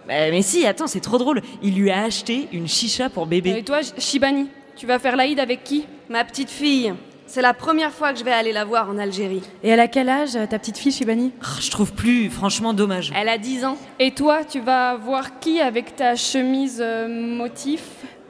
[0.07, 1.41] Bah, mais si, attends, c'est trop drôle.
[1.63, 3.55] Il lui a acheté une chicha pour bébé.
[3.59, 5.87] Et toi, Shibani, tu vas faire l'Aïd avec qui?
[6.11, 6.93] Ma petite fille.
[7.27, 9.43] C'est la première fois que je vais aller la voir en Algérie.
[9.63, 11.33] Et elle a quel âge, euh, ta petite fille, Shibani?
[11.43, 13.13] Oh, je trouve plus, franchement, dommage.
[13.17, 13.79] Elle a 10 ans.
[13.99, 17.83] Et toi, tu vas voir qui avec ta chemise euh, motif?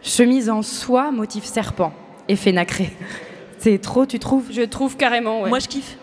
[0.02, 1.92] Chemise en soie, motif serpent.
[2.28, 2.90] Effet nacré.
[3.58, 4.46] C'est trop, tu trouves?
[4.50, 5.48] Je trouve carrément, ouais.
[5.48, 5.96] Moi, je kiffe.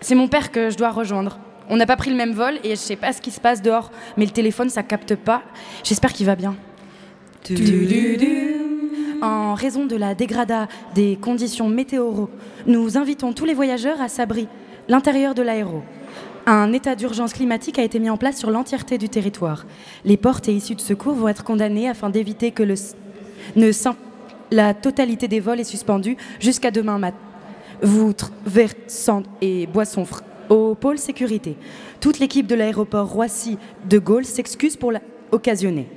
[0.00, 1.38] C'est mon père que je dois rejoindre.
[1.68, 3.62] On n'a pas pris le même vol et je sais pas ce qui se passe
[3.62, 5.42] dehors, mais le téléphone ça capte pas.
[5.84, 6.56] J'espère qu'il va bien.
[9.22, 12.28] En raison de la dégradation des conditions météoro,
[12.66, 14.48] nous invitons tous les voyageurs à s'abri
[14.88, 15.82] l'intérieur de l'aéro.
[16.46, 19.64] Un état d'urgence climatique a été mis en place sur l'entièreté du territoire.
[20.04, 22.74] Les portes et issues de secours vont être condamnées afin d'éviter que le
[23.56, 23.96] ne s'im-
[24.50, 27.16] la totalité des vols est suspendue jusqu'à demain matin.
[27.82, 31.56] Voutres, verres, sang et boissons fr- au pôle sécurité.
[32.00, 35.88] Toute l'équipe de l'aéroport Roissy de Gaulle s'excuse pour l'occasionner.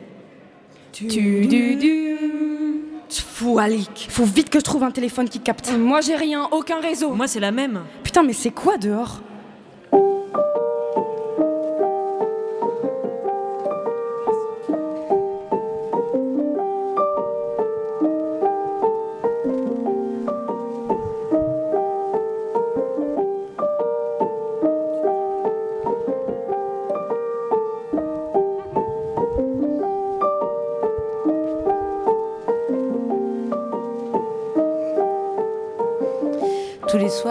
[3.10, 4.08] Fou Alik.
[4.10, 5.72] Faut vite que je trouve un téléphone qui capte.
[5.78, 7.14] Moi, j'ai rien, aucun réseau.
[7.14, 7.82] Moi, c'est la même.
[8.04, 9.22] Putain, mais c'est quoi dehors?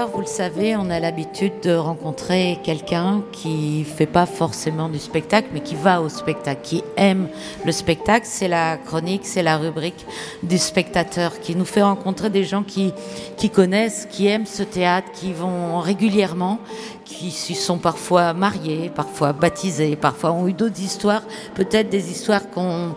[0.02, 5.48] Vous le savez, on a l'habitude de rencontrer quelqu'un qui fait pas forcément du spectacle,
[5.54, 7.28] mais qui va au spectacle, qui aime
[7.64, 8.26] le spectacle.
[8.28, 10.04] C'est la chronique, c'est la rubrique
[10.42, 12.92] du spectateur qui nous fait rencontrer des gens qui,
[13.37, 16.59] qui connaissent, qui aiment ce théâtre, qui vont régulièrement,
[17.04, 21.22] qui se sont parfois mariés, parfois baptisés, parfois ont eu d'autres histoires,
[21.54, 22.96] peut-être des histoires qu'on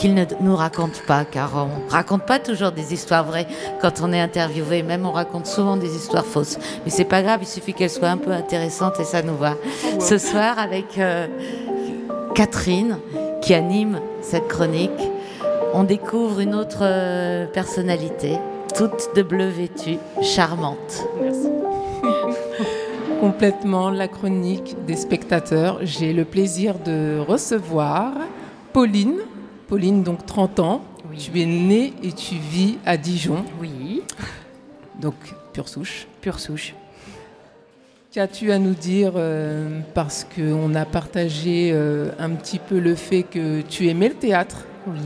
[0.00, 3.46] qu'ils ne nous racontent pas, car on raconte pas toujours des histoires vraies
[3.82, 4.82] quand on est interviewé.
[4.82, 6.58] Même on raconte souvent des histoires fausses.
[6.84, 9.56] Mais c'est pas grave, il suffit qu'elles soient un peu intéressantes et ça nous va.
[10.00, 11.26] Ce soir, avec euh,
[12.34, 12.98] Catherine,
[13.42, 14.90] qui anime cette chronique,
[15.74, 18.38] on découvre une autre euh, personnalité,
[18.74, 21.06] toute de bleu vêtue, charmante.
[23.20, 25.80] complètement la chronique des spectateurs.
[25.82, 28.12] J'ai le plaisir de recevoir
[28.72, 29.18] Pauline.
[29.70, 30.82] Pauline, donc 30 ans.
[31.16, 33.44] Tu es née et tu vis à Dijon.
[33.60, 34.02] Oui.
[35.00, 35.14] Donc,
[35.52, 36.08] pure souche.
[36.20, 36.74] Pure souche.
[38.10, 43.22] Qu'as-tu à nous dire euh, Parce qu'on a partagé euh, un petit peu le fait
[43.22, 44.64] que tu aimais le théâtre.
[44.88, 44.98] Oui.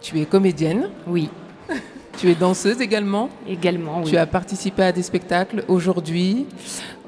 [0.00, 0.88] Tu es comédienne.
[1.08, 1.28] Oui.
[2.18, 4.10] Tu es danseuse également Également, oui.
[4.10, 6.46] Tu as participé à des spectacles aujourd'hui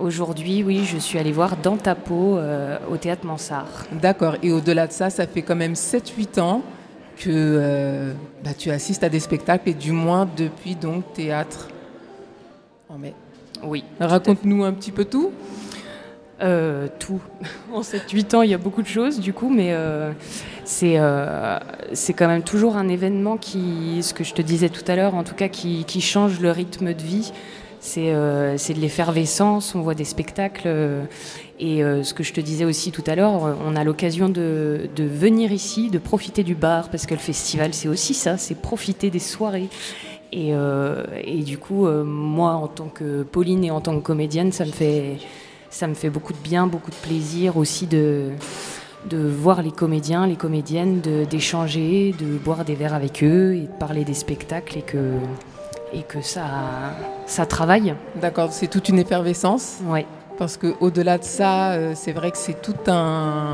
[0.01, 3.85] Aujourd'hui, oui, je suis allée voir Dans ta peau euh, au théâtre Mansart.
[3.93, 4.37] D'accord.
[4.43, 6.63] Et au-delà de ça, ça fait quand même 7-8 ans
[7.17, 11.69] que euh, bah, tu assistes à des spectacles et du moins depuis donc théâtre
[12.89, 13.15] en mai.
[13.63, 13.85] Oui.
[14.01, 15.33] Raconte-nous un petit peu tout.
[16.41, 17.21] Euh, tout.
[17.73, 20.13] En 7-8 ans, il y a beaucoup de choses du coup, mais euh,
[20.65, 21.59] c'est euh,
[21.93, 25.15] c'est quand même toujours un événement qui, ce que je te disais tout à l'heure,
[25.15, 27.33] en tout cas, qui, qui change le rythme de vie.
[27.87, 30.63] C'est euh, c'est de l'effervescence, on voit des spectacles.
[30.65, 31.05] euh,
[31.61, 34.89] et euh, ce que je te disais aussi tout à l'heure, on a l'occasion de,
[34.97, 38.55] de venir ici, de profiter du bar, parce que le festival, c'est aussi ça, c'est
[38.55, 39.69] profiter des soirées.
[40.33, 40.53] Et,
[41.45, 45.19] du coup, moi, en tant que Pauline et en tant que comédienne, ça me fait,
[45.69, 48.31] ça me fait beaucoup de bien, beaucoup de plaisir aussi de,
[49.11, 53.61] de voir les comédiens, les comédiennes, de- d'échanger, de, boire des verres avec eux et
[53.67, 55.13] de parler des spectacles et que,
[55.95, 56.45] et que ça,
[57.27, 57.95] ça travaille.
[58.21, 59.79] D'accord, c'est toute une effervescence.
[59.87, 60.05] Oui.
[60.37, 63.53] Parce que au-delà de ça, euh, c'est vrai que c'est tout un,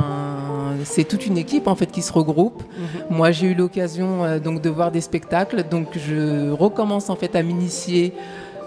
[0.84, 2.62] c'est toute une équipe en fait qui se regroupe.
[2.62, 3.16] Mhm.
[3.16, 7.36] Moi, j'ai eu l'occasion euh, donc de voir des spectacles, donc je recommence en fait
[7.36, 8.14] à m'initier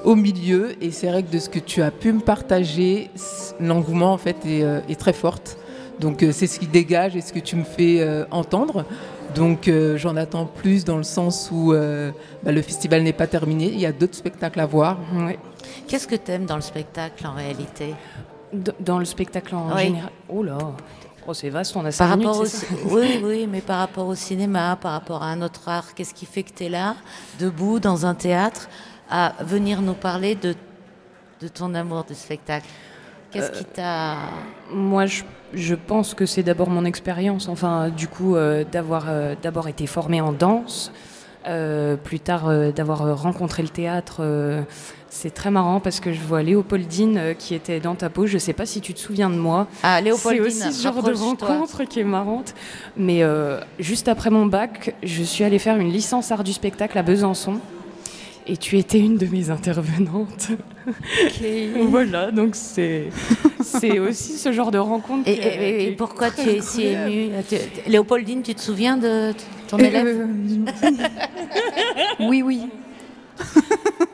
[0.04, 3.10] au milieu et c'est vrai que de ce que tu as pu me partager,
[3.60, 5.58] l'engouement en fait est, euh, est très forte.
[6.00, 8.86] Donc c'est ce qui dégage et ce que tu me fais euh, entendre.
[9.36, 12.12] Donc euh, j'en attends plus dans le sens où euh,
[12.44, 14.98] bah, le festival n'est pas terminé, il y a d'autres spectacles à voir.
[15.88, 17.96] Qu'est-ce que tu aimes dans le spectacle en réalité?
[18.80, 19.84] Dans le spectacle en Oui.
[19.86, 20.12] général?
[20.30, 20.58] Oh là,
[21.28, 23.48] oh, c'est vaste, on a Par cinq minutes, rapport au c'est ci- ça oui, oui,
[23.50, 26.52] mais par rapport au cinéma, par rapport à un autre art, qu'est-ce qui fait que
[26.56, 26.96] tu es là,
[27.40, 28.70] debout, dans un théâtre,
[29.10, 30.54] à venir nous parler de,
[31.42, 32.68] de ton amour du spectacle?
[33.34, 34.18] Qu'est-ce qui t'a...
[34.72, 37.48] Moi, je, je pense que c'est d'abord mon expérience.
[37.50, 40.92] Enfin, du coup, euh, d'avoir euh, d'abord été formée en danse,
[41.48, 44.18] euh, plus tard euh, d'avoir euh, rencontré le théâtre.
[44.22, 44.62] euh,
[45.10, 48.26] c'est très marrant parce que je vois Léopoldine euh, qui était dans ta peau.
[48.26, 49.68] Je sais pas si tu te souviens de moi.
[49.84, 52.56] Ah, Léopoldine, C'est aussi ce genre de rencontre qui est marrante.
[52.98, 56.98] Mais euh, juste après mon bac, je suis allée faire une licence art du spectacle
[56.98, 57.60] à Besançon.
[58.46, 60.50] Et tu étais une de mes intervenantes.
[61.80, 63.08] voilà, donc c'est
[63.62, 65.28] c'est aussi ce genre de rencontre.
[65.30, 67.30] Et, qui- et- et qui pourquoi tu es si émue?
[67.48, 69.32] Tu- Léopoldine, tu te souviens de
[69.70, 70.28] ton Euh, élève?
[72.20, 72.62] Oui, oui.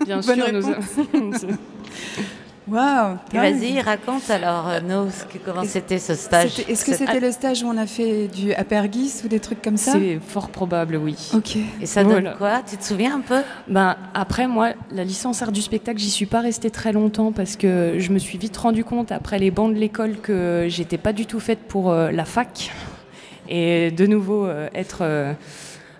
[0.06, 1.46] Bien Bonne sûr, nous- réponse.
[2.70, 6.60] Waouh Vas-y, raconte alors, euh, nous, ce que- comment c'était ce stage.
[6.68, 9.78] Est-ce que c'était le stage où on a fait du apergis ou des trucs comme
[9.78, 11.16] ça C'est fort probable, oui.
[11.34, 11.58] Ok.
[11.82, 12.34] Et ça donne Voilà.
[12.34, 12.62] quoi?
[12.70, 13.42] Tu te souviens un peu?
[13.68, 17.56] Ben, après, moi, la licence art du spectacle, j'y suis pas restée très longtemps parce
[17.56, 21.14] que je me suis vite rendu compte, après les bancs de l'école, que j'étais pas
[21.14, 22.72] du tout faite pour euh, la fac.
[23.50, 25.34] Et de nouveau, euh, être euh,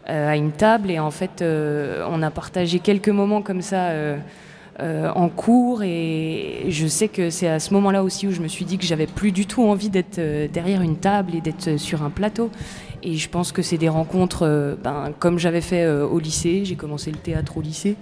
[0.06, 0.92] à une table.
[0.92, 3.90] Et en fait, euh, on a partagé quelques moments comme ça.
[4.82, 8.48] Euh, en cours et je sais que c'est à ce moment-là aussi où je me
[8.48, 11.68] suis dit que j'avais plus du tout envie d'être euh, derrière une table et d'être
[11.70, 12.50] euh, sur un plateau.
[13.04, 16.64] Et je pense que c'est des rencontres euh, ben, comme j'avais fait euh, au lycée.
[16.66, 17.96] J'ai commencé le théâtre au lycée.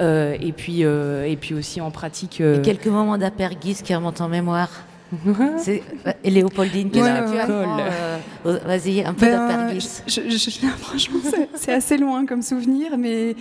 [0.00, 4.70] Et puis et puis aussi en pratique Et quelques moments d'apergis qui remontent en mémoire.
[5.58, 5.82] C'est-
[6.22, 7.78] Et Léopoldine, qu'est-ce que tu apprends
[8.44, 11.18] Vas-y, un peu Ben, je- je- franchement,
[11.54, 13.34] c'est- assez loin comme souvenir, mais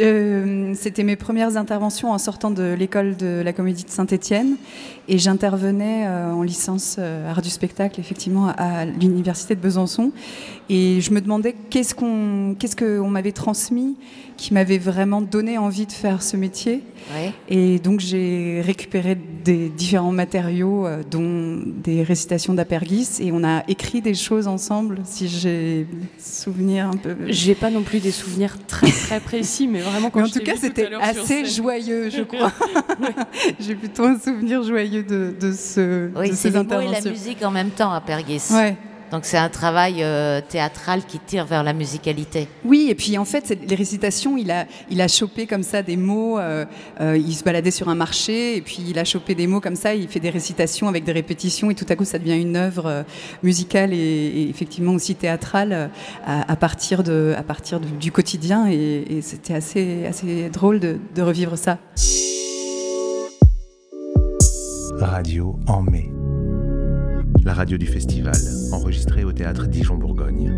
[0.00, 4.56] euh, c'était mes premières interventions en sortant de l'école de la comédie de Saint-Étienne.
[5.10, 10.12] Et j'intervenais euh, en licence euh, art du spectacle, effectivement, à l'université de Besançon.
[10.68, 13.96] Et je me demandais qu'est-ce qu'on qu'est-ce qu'on m'avait transmis
[14.36, 16.82] qui m'avait vraiment donné envie de faire ce métier.
[17.16, 17.32] Ouais.
[17.48, 24.00] Et donc j'ai récupéré des différents matériaux, dont des récitations d'Apergis, et on a écrit
[24.02, 25.86] des choses ensemble, si j'ai
[26.18, 27.16] souvenir un peu.
[27.26, 30.38] J'ai pas non plus des souvenirs très très précis, mais vraiment quand Mais en je
[30.38, 32.52] tout cas, c'était assez joyeux, je crois.
[33.60, 37.10] j'ai plutôt un souvenir joyeux de, de, ce, Oui, c'est ces les mots et la
[37.10, 38.52] musique en même temps à Pergis.
[38.52, 38.76] Ouais.
[39.10, 42.48] Donc c'est un travail euh, théâtral qui tire vers la musicalité.
[42.64, 45.96] Oui, et puis en fait, les récitations, il a, il a chopé comme ça des
[45.96, 46.38] mots.
[46.38, 46.66] euh,
[47.00, 49.76] euh, il se baladait sur un marché, et puis il a chopé des mots comme
[49.76, 49.94] ça.
[49.94, 53.04] Il fait des récitations avec des répétitions, et tout à coup, ça devient une œuvre
[53.42, 55.90] musicale et, et effectivement aussi théâtrale
[56.26, 58.68] à, à partir, de, à partir du, du quotidien.
[58.70, 61.78] Et, et c'était assez, assez drôle de, de revivre ça.
[65.00, 66.10] Radio en mai.
[67.48, 68.36] La radio du festival,
[68.72, 70.52] enregistrée au théâtre Dijon-Bourgogne.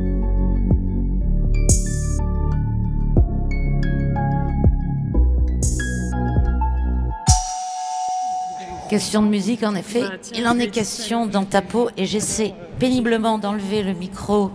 [8.88, 10.02] Question de musique, en effet.
[10.34, 14.50] Il en est question dans ta peau et j'essaie péniblement d'enlever le micro.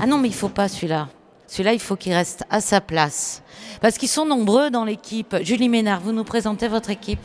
[0.00, 1.10] Ah non, mais il faut pas celui-là.
[1.48, 3.42] Celui-là, il faut qu'il reste à sa place.
[3.80, 5.34] Parce qu'ils sont nombreux dans l'équipe.
[5.42, 7.18] Julie Ménard, vous nous présentez votre équipe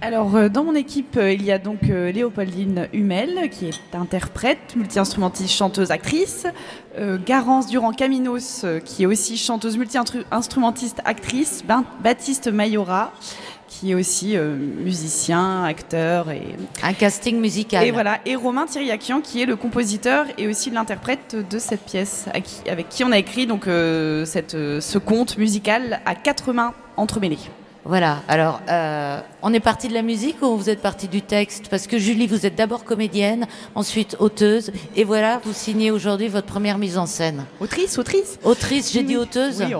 [0.00, 3.94] Alors, euh, dans mon équipe, euh, il y a donc euh, Léopoldine Hummel, qui est
[3.94, 6.46] interprète, multi-instrumentiste, chanteuse, actrice.
[7.26, 11.64] Garance Durand-Caminos, qui est aussi chanteuse, multi-instrumentiste, actrice.
[12.00, 13.12] Baptiste Mayora,
[13.68, 16.42] qui est aussi euh, musicien, acteur et...
[16.82, 17.86] Un casting musical.
[17.86, 22.26] Et voilà, et Romain Thiriakian, qui est le compositeur et aussi l'interprète de cette pièce,
[22.68, 26.74] avec qui on a écrit donc, euh, cette, euh, ce conte musical à quatre mains
[26.96, 27.38] entremêlées.
[27.86, 31.68] Voilà, alors euh, on est parti de la musique ou vous êtes parti du texte?
[31.68, 36.46] Parce que Julie, vous êtes d'abord comédienne, ensuite auteuse, et voilà, vous signez aujourd'hui votre
[36.46, 37.44] première mise en scène.
[37.60, 38.38] Autrice, autrice?
[38.42, 39.74] Autrice, j'ai dit auteuse Oui.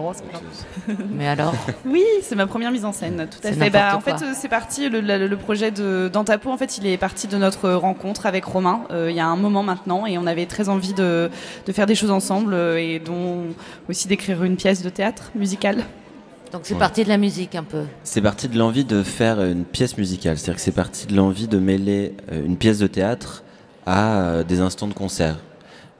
[1.12, 1.54] Mais alors?
[1.86, 3.70] Oui, c'est ma première mise en scène, tout à fait.
[3.70, 6.76] Bah, en fait, c'est parti, le, le- le projet de Dans ta peau, en fait,
[6.76, 10.04] il est parti de notre rencontre avec Romain, euh, il y a un moment maintenant,
[10.04, 11.30] et on avait très envie de,
[11.66, 13.44] de faire des choses ensemble, euh, et dont
[13.88, 15.84] aussi d'écrire une pièce de théâtre musicale.
[16.54, 16.78] Donc c'est Ouais.
[16.78, 17.82] parti de la musique un peu.
[18.04, 20.38] C'est parti de l'envie de faire une pièce musicale.
[20.38, 23.42] C'est-à-dire que c'est parti de l'envie de mêler euh, une pièce de théâtre
[23.86, 25.40] à euh, des instants de concert.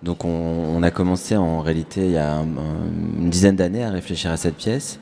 [0.04, 3.82] Donc on, on a commencé en réalité il y a un- un- une dizaine d'années
[3.82, 5.00] à réfléchir à cette pièce.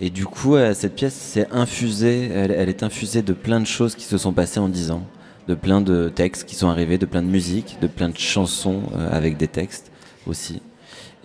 [0.00, 3.66] Et du coup, euh, cette pièce s'est infusée, elle, elle est infusée de plein de
[3.66, 5.02] choses qui se sont passées en dix ans,
[5.48, 8.82] de plein de textes qui sont arrivés, de plein de musiques, de plein de chansons
[9.10, 9.90] avec des textes
[10.26, 10.60] aussi.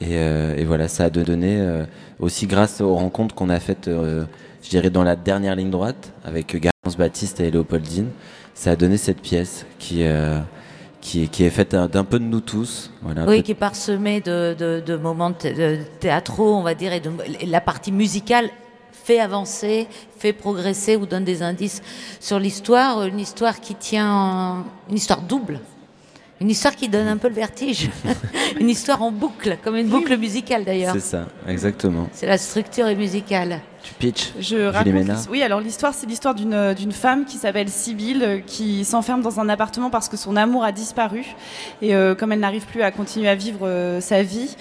[0.02, 1.86] Et, euh, et voilà, ça a donné euh,
[2.20, 4.26] aussi grâce aux rencontres qu'on a faites, euh,
[4.64, 8.08] je dirais, dans la dernière ligne droite avec Garance Baptiste et Léopoldine.
[8.54, 10.04] Ça a donné cette pièce qui,
[11.02, 12.92] qui, est, qui est faite d'un peu de nous tous.
[13.02, 17.00] Voilà, Oui, qui est parsemé de, de- de moments thé- théâtraux, on va dire, et
[17.00, 17.10] de,
[17.42, 18.50] et la partie musicale
[18.92, 21.82] fait avancer, fait progresser ou donne des indices
[22.20, 25.60] sur l'histoire, une histoire qui tient, une histoire double.
[26.42, 27.90] Une histoire qui donne un peu le vertige.
[28.60, 30.94] une histoire en boucle, comme une boucle musicale d'ailleurs.
[30.94, 32.08] C'est ça, exactement.
[32.14, 33.60] C'est la structure musicale.
[33.84, 37.38] Tu pitches, Je Julie raconte Oui, alors l'histoire, c'est l'histoire d'une euh, d'une femme qui
[37.38, 41.26] s'appelle Sibylle, euh, qui s'enferme dans un appartement parce que son amour a disparu.
[41.82, 44.56] Et euh, comme elle n'arrive plus à continuer à vivre euh, sa vie,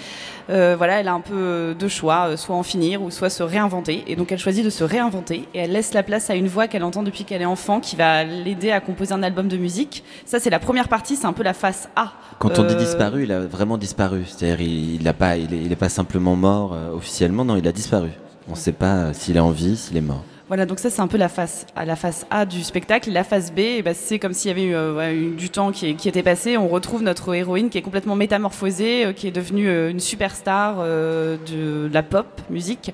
[0.51, 3.31] euh, voilà, elle a un peu euh, deux choix, euh, soit en finir ou soit
[3.31, 4.05] se réinventer.
[4.07, 6.69] Et donc elle choisit de se réinventer et elle laisse la place à une voix
[6.69, 10.05] qu'elle entend depuis qu'elle est enfant, qui va l'aider à composer un album de musique.
[10.25, 12.13] Ça, c'est la première partie, c'est un peu la face A.
[12.39, 14.25] Quand on dit disparu, il a vraiment disparu.
[14.27, 17.45] C'est-à-dire, il, il a pas, il est, il est pas simplement mort officiellement.
[17.45, 18.11] Non, il a disparu.
[18.49, 20.25] On ne sait pas s'il est en vie, s'il est mort.
[20.49, 23.13] Voilà, donc ça c'est un peu la face, la face A du spectacle.
[23.13, 25.91] La face B, eh ben, c'est comme s'il y avait eu, euh, du temps qui,
[25.91, 26.57] était passé.
[26.57, 30.79] On retrouve notre héroïne qui est complètement métamorphosée, euh, qui est devenue euh, une superstar
[30.79, 32.93] de la pop musique,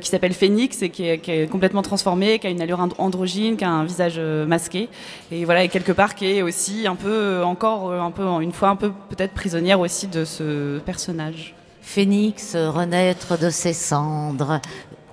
[0.00, 3.64] qui s'appelle Phoenix et qui est, complètement transformée, qui a une allure and- androgyne, qui
[3.64, 4.88] a un visage masqué.
[5.30, 8.70] Et voilà, et quelque part qui est aussi un peu, encore un peu, une fois
[8.70, 11.54] un peu peut-être prisonnière aussi de ce personnage.
[11.82, 14.60] Phénix, renaître de ses cendres,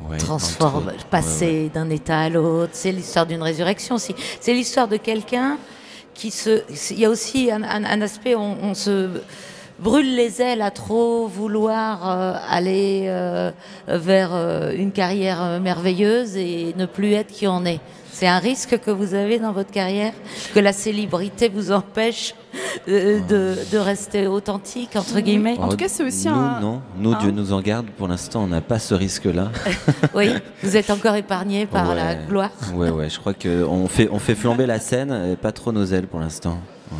[0.09, 2.71] Ouais, transforme, entre- passer ouais, d'un état à l'autre.
[2.73, 4.13] C'est l'histoire d'une résurrection aussi.
[4.39, 5.57] C'est l'histoire de quelqu'un
[6.13, 6.61] qui se.
[6.91, 9.09] Il y a aussi un, un- un aspect, on, on se
[9.79, 13.51] brûle les ailes à trop vouloir euh, aller euh,
[13.87, 17.79] vers euh, une carrière merveilleuse et ne plus être qui on est.
[18.15, 20.13] C'est un risque que vous avez dans votre carrière,
[20.53, 22.35] que la célébrité vous empêche
[22.87, 23.21] de,
[23.71, 25.57] de rester authentique, entre guillemets.
[25.57, 28.43] En tout cas, c'est aussi nous, un- Non, nous, Dieu nous en garde, pour l'instant,
[28.43, 29.49] on n'a pas ce risque-là.
[30.13, 30.29] Oui,
[30.61, 31.95] vous êtes encore épargné par Ouais.
[31.95, 32.51] la gloire.
[32.75, 35.85] Ouais, ouais, je crois qu'on fait, on fait flamber la scène et pas trop nos
[35.85, 36.59] ailes pour l'instant.
[36.91, 36.97] Ouais.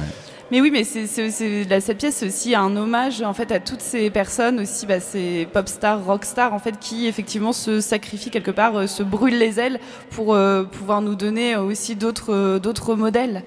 [0.52, 3.52] Mais oui, mais c'est, c'est- c'est- la- cette pièce c'est aussi un hommage en fait
[3.52, 7.54] à toutes ces personnes aussi, bah, ces pop stars, rock stars en fait qui effectivement
[7.54, 9.80] se sacrifient quelque part, euh, se brûlent les ailes
[10.12, 13.44] pour euh, pouvoir nous donner aussi d'autres euh, d'autres modèles.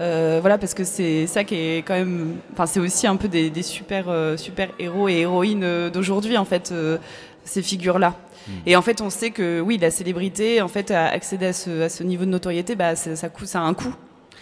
[0.00, 3.28] Euh, voilà, parce que c'est ça qui est quand même, enfin c'est aussi un peu
[3.28, 6.98] des, des super euh, super héros et héroïnes euh, d'aujourd'hui en fait, euh,
[7.44, 8.14] ces figures là.
[8.64, 11.82] Et en fait, on sait que oui, la célébrité, en fait, à accéder à ce,
[11.82, 13.94] à ce niveau de notoriété, bah, ça, ça, coûte, ça a un coût.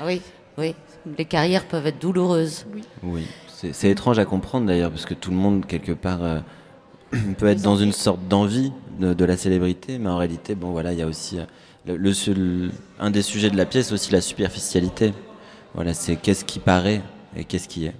[0.04, 0.22] Oui,
[0.58, 0.76] oui.
[1.18, 2.66] Les carrières peuvent être douloureuses.
[3.02, 6.40] Oui, c'est c'est étrange à comprendre d'ailleurs, parce que tout le monde, quelque part, euh,
[7.38, 10.92] peut être dans une sorte d'envie de, de la célébrité, mais en réalité, bon voilà,
[10.92, 11.38] il y a aussi.
[11.38, 11.44] euh,
[11.86, 15.12] le, le seul- un des sujets de la pièce, aussi la superficialité.
[15.74, 17.00] Voilà, c'est qu'est-ce qui paraît
[17.36, 17.94] et qu'est-ce qui est.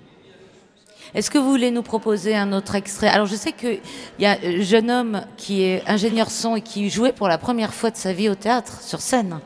[1.15, 3.07] Est-ce que vous voulez nous proposer un autre extrait?
[3.09, 3.79] Alors, je sais qu'il
[4.19, 7.73] y a un jeune homme qui est ingénieur son et qui jouait pour la première
[7.73, 9.39] fois de sa vie au théâtre, sur scène.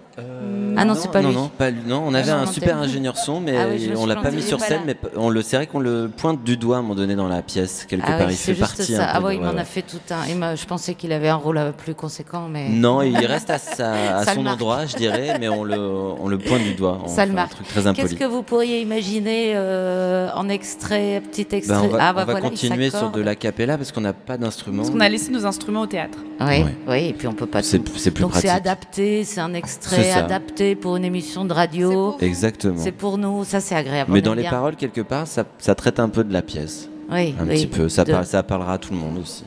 [0.77, 1.37] Ah non, c'est pas non, lui.
[1.37, 1.81] Non, pas lui.
[1.87, 4.43] Non, on avait Ah, un super ingénieur son, mais Ah oui, on l'a pas mis
[4.43, 6.83] sur pas scène, mais on le, c'est vrai qu'on le pointe du doigt à un
[6.83, 8.27] moment donné dans la pièce, quelque Ah part.
[8.29, 9.05] oui, il c'est fait partie ça.
[9.05, 9.64] un Ah peu de- il m'en ouais, a ouais.
[9.64, 10.27] fait tout un.
[10.29, 12.68] il m'a- je pensais qu'il avait un rôle euh, plus conséquent, mais.
[12.68, 16.62] Non, il reste à, sa- son endroit, je dirais, mais on le, on le pointe
[16.62, 16.99] du doigt.
[17.05, 17.51] On Ça le un marque.
[17.53, 18.09] truc très impoli.
[18.09, 22.14] Qu'est-ce que vous pourriez imaginer euh, en extrait, petit extrait Ben, on va, Ah on
[22.14, 24.79] bah va voilà, il continuer sur de la capella parce qu'on n'a pas d'instrument.
[24.79, 26.18] Parce qu'on a laissé nos instruments au théâtre.
[26.41, 26.64] Oui, Ouais.
[26.89, 27.93] oui, et puis on peut pas C'est- tout.
[27.97, 28.66] c'est plus Donc c'est pratique.
[28.66, 30.25] adapté, c'est un C'est ça.
[30.25, 32.17] adapté pour une émission de radio.
[32.21, 32.77] Exactement.
[32.79, 34.11] C'est pour nous, ça c'est agréable.
[34.13, 34.51] Mais dans les bien.
[34.51, 36.89] paroles, quelque part, ça, ça traite un peu de la pièce.
[37.11, 37.89] Oui, un oui, petit peu.
[37.89, 39.45] Ça, de- par- ça parlera à tout le monde aussi.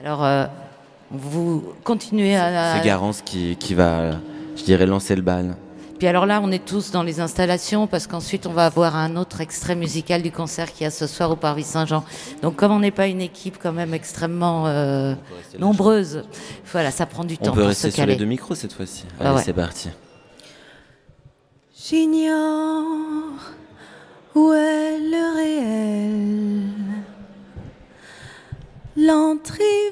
[0.00, 0.46] Alors, euh,
[1.10, 2.76] vous continuez à.
[2.78, 4.12] C'est Garance qui, qui va,
[4.56, 5.56] je dirais, lancer le bal.
[6.02, 9.14] Puis alors là, on est tous dans les installations parce qu'ensuite on va avoir un
[9.14, 12.02] autre extrait musical du concert qu'il y a ce soir au Parvis Saint-Jean.
[12.42, 15.14] Donc comme on n'est pas une équipe quand même extrêmement euh,
[15.60, 16.24] nombreuse,
[16.72, 18.72] voilà, ça prend du On temps peut pour rester se sur les deux micros cette
[18.72, 19.04] fois-ci.
[19.20, 19.42] Ah Allez, ouais.
[19.44, 19.90] c'est parti.
[21.88, 23.38] J'ignore
[24.34, 26.62] où est le réel.
[28.96, 29.91] L'entre-hiver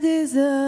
[0.00, 0.65] des heures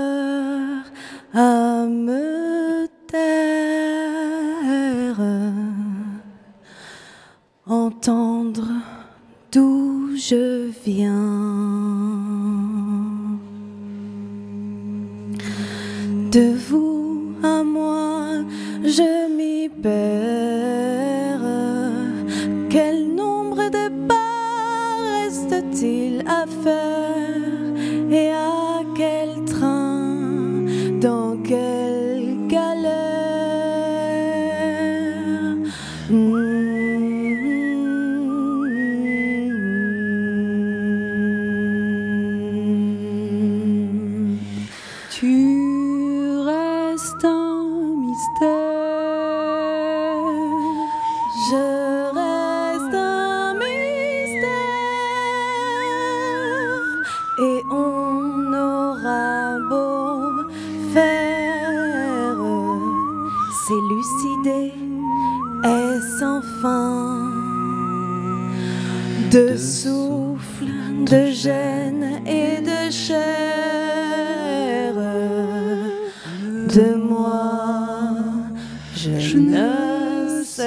[72.27, 73.79] et de chair
[76.75, 77.53] de moi,
[78.95, 80.67] je, ne sais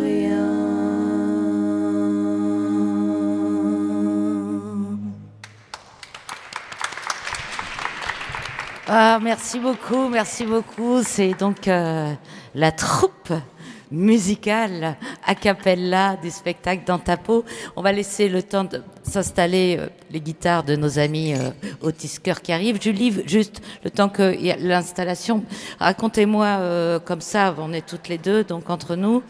[0.00, 0.48] rien.
[8.88, 11.02] Ah, merci beaucoup, merci beaucoup.
[11.02, 12.12] C'est donc euh,
[12.54, 13.21] la troupe
[13.92, 17.44] musicale a cappella du spectacle dans ta peau.
[17.76, 21.50] On va laisser le temps de s'installer euh, les guitares de nos amis euh,
[21.82, 22.80] Otis qui arrivent.
[22.80, 25.44] Julie, juste le temps que l'installation,
[25.78, 29.22] racontez-moi euh, comme ça, on est toutes les deux, donc entre nous,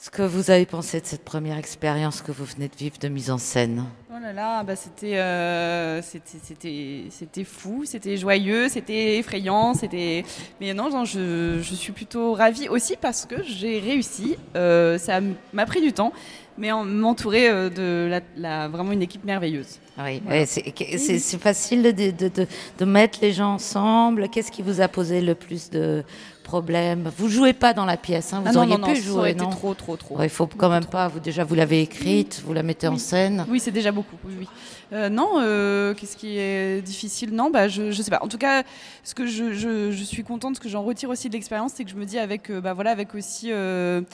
[0.00, 3.08] ce que vous avez pensé de cette première expérience que vous venez de vivre de
[3.08, 3.84] mise en scène?
[4.10, 10.24] Oh là là, bah c'était, euh, c'était, fou, c'était joyeux, c'était effrayant, c'était.
[10.60, 14.36] Mais non, non, je, je suis plutôt ravie aussi parce que j'ai réussi.
[14.56, 15.20] Euh, ça
[15.52, 16.12] m'a pris du temps,
[16.56, 19.78] mais en m'entourer euh, de la, la- vraiment une équipe merveilleuse.
[20.00, 20.46] Oui, Voilà.
[20.46, 22.46] c'est facile de, de- de-
[22.78, 24.28] de mettre les gens ensemble.
[24.28, 26.04] Qu'est-ce qui vous a posé le plus de
[26.48, 29.00] problèmes Vous jouez pas dans la pièce, hein, vous Ah non, auriez non, non, pu
[29.00, 30.16] ça jouer, non trop, trop, trop.
[30.16, 31.06] Ouais, Il faut quand même pas.
[31.08, 33.44] Vous déjà, vous l'avez écrite, vous la mettez en scène.
[33.50, 34.16] Oui, c'est déjà beaucoup.
[34.24, 34.48] Oui, oui.
[34.94, 37.34] Euh, non, euh, qu'est-ce qui est difficile?
[37.34, 38.20] Non, bah, je, je sais pas.
[38.22, 38.62] En tout cas,
[39.04, 41.84] ce que je, je- je suis contente, ce que j'en retire aussi de l'expérience, c'est
[41.84, 44.04] que je me dis avec, euh, bah, voilà, avec aussi de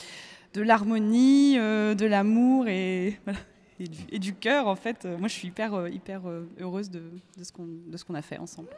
[0.61, 3.39] l'harmonie, de l'amour et, voilà,
[3.77, 5.03] et du, cœur, en fait.
[5.03, 7.03] euh, moi, je suis hyper, euh, hyper euh, heureuse de,
[7.37, 7.67] de ce qu'on
[8.07, 8.69] qu'on a fait ensemble.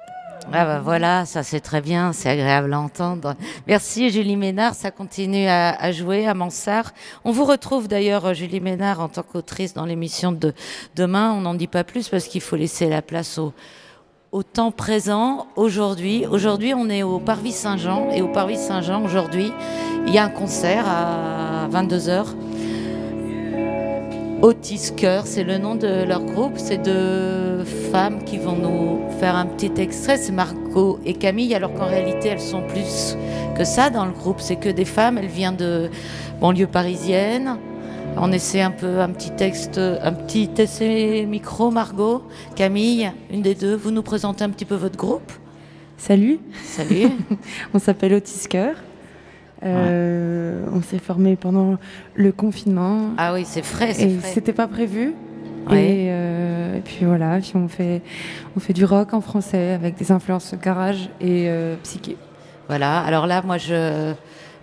[0.52, 3.36] Ah bah voilà, ça c'est très bien, c'est agréable à entendre.
[3.68, 6.93] Merci Julie Ménard, ça continue à, à jouer à Mansart.
[7.26, 10.54] On vous retrouve d'ailleurs Julie Ménard en tant qu'autrice dans l'émission de
[10.95, 11.34] demain.
[11.34, 13.54] On n'en dit pas plus parce qu'il faut laisser la place au,
[14.32, 16.26] au temps présent aujourd'hui.
[16.26, 19.52] Aujourd'hui, on est au Parvis Saint-Jean et au Parvis Saint-Jean aujourd'hui,
[20.08, 22.28] il y a un concert à 22h.
[24.43, 26.53] Otis Cœur, c'est le nom de leur groupe.
[26.57, 30.17] C'est deux femmes qui vont nous faire un petit extrait.
[30.17, 33.17] C'est Margot et Camille, alors qu'en réalité, elles sont plus
[33.57, 34.39] que ça dans le groupe.
[34.39, 35.17] C'est que des femmes.
[35.17, 35.89] Elle vient de
[36.39, 37.57] banlieue parisienne.
[38.15, 42.21] On essaie un peu un petit texte, un petit essai micro, Margot.
[42.55, 45.31] Camille, une des deux, vous nous présentez un petit peu votre groupe
[45.97, 46.39] Salut.
[46.63, 47.09] Salut.
[47.73, 48.75] on s'appelle Otis Cœur.
[49.64, 51.78] Euh, On s'est formé pendant
[52.16, 53.10] le confinement.
[53.18, 54.30] Ah oui, c'est frais, c'est Et frais.
[54.34, 55.14] c'était pas prévu.
[55.70, 55.84] Ouais.
[55.84, 58.01] Et, euh, et puis voilà, puis on fait,
[58.55, 62.16] on fait du rock en français avec des influences garage et euh, psyché.
[62.68, 64.14] Voilà, alors là, moi, je.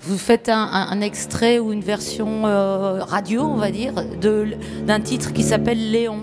[0.06, 4.48] Vous faites un, un- un extrait ou une version euh, radio, on va dire, de-
[4.86, 6.18] d'un titre qui s'appelle Léon.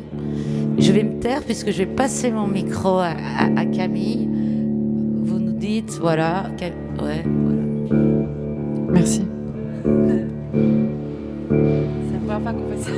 [0.78, 3.08] Je vais me taire puisque je vais passer mon micro à,
[3.40, 4.30] à- à Camille.
[5.24, 6.46] Vous nous dites, voilà.
[6.62, 7.71] Ouais, voilà.
[8.92, 9.22] Merci.
[9.84, 9.90] C'est
[12.14, 12.92] la première fois qu'on fait ça.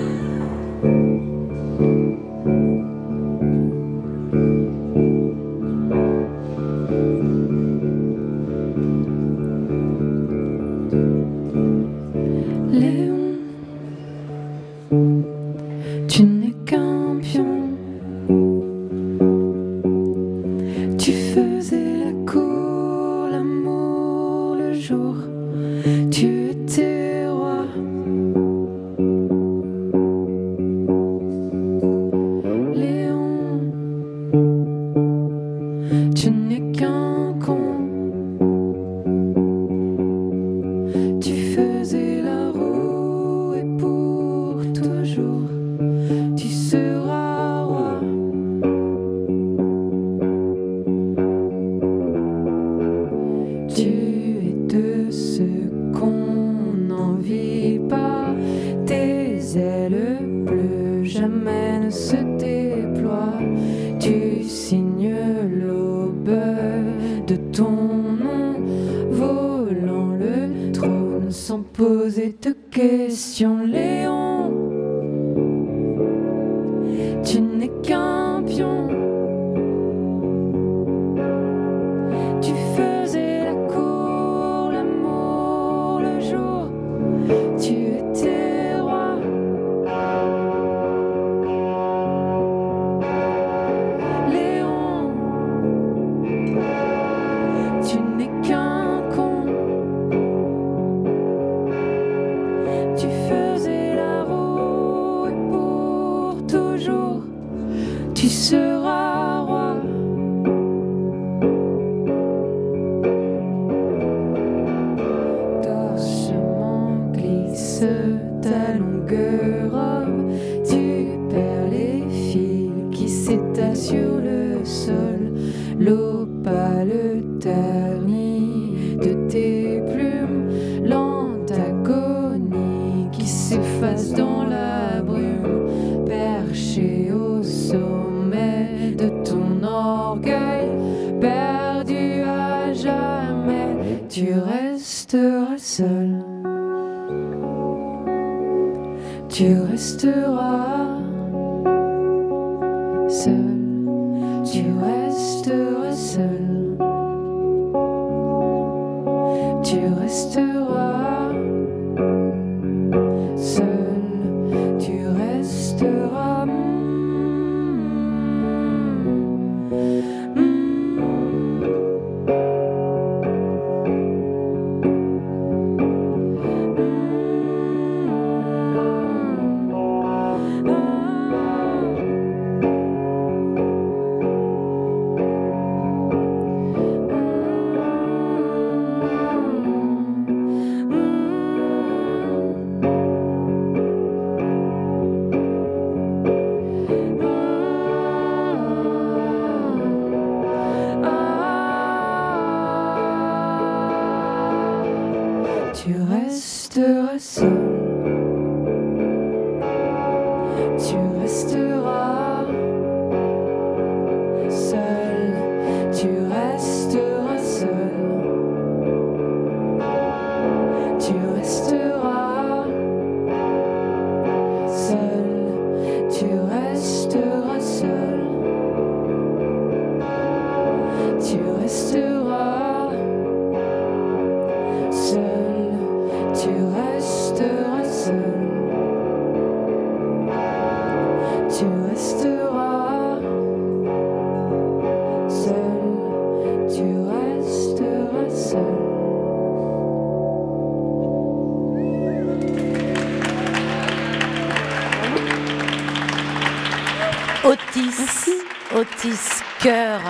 [259.59, 260.01] Cœur,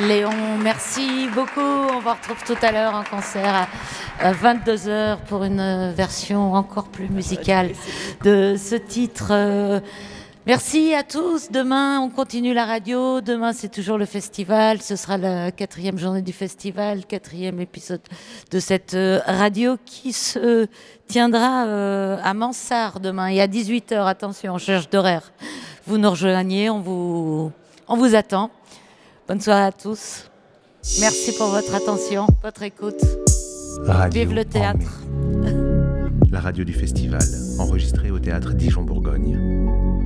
[0.00, 1.60] Léon, merci beaucoup.
[1.60, 3.68] On vous retrouve tout à l'heure en concert
[4.20, 7.72] à 22h pour une version encore plus musicale
[8.24, 9.82] de ce titre.
[10.48, 11.50] Merci à tous.
[11.50, 13.20] Demain, on continue la radio.
[13.20, 14.80] Demain, c'est toujours le festival.
[14.80, 18.00] Ce sera la quatrième journée du festival, quatrième épisode
[18.50, 20.66] de cette euh, radio qui se
[21.06, 24.06] tiendra euh, à Mansart demain et à 18h.
[24.06, 25.32] Attention, on cherche d'horaire.
[25.86, 27.52] Vous nous rejoignez, on vous,
[27.88, 28.50] on vous attend.
[29.26, 30.30] Bonne soirée à tous.
[31.00, 33.00] Merci pour votre attention, votre écoute.
[33.84, 35.02] Radio Vive le théâtre.
[36.30, 37.22] La radio du festival,
[37.58, 39.97] enregistrée au théâtre Dijon-Bourgogne.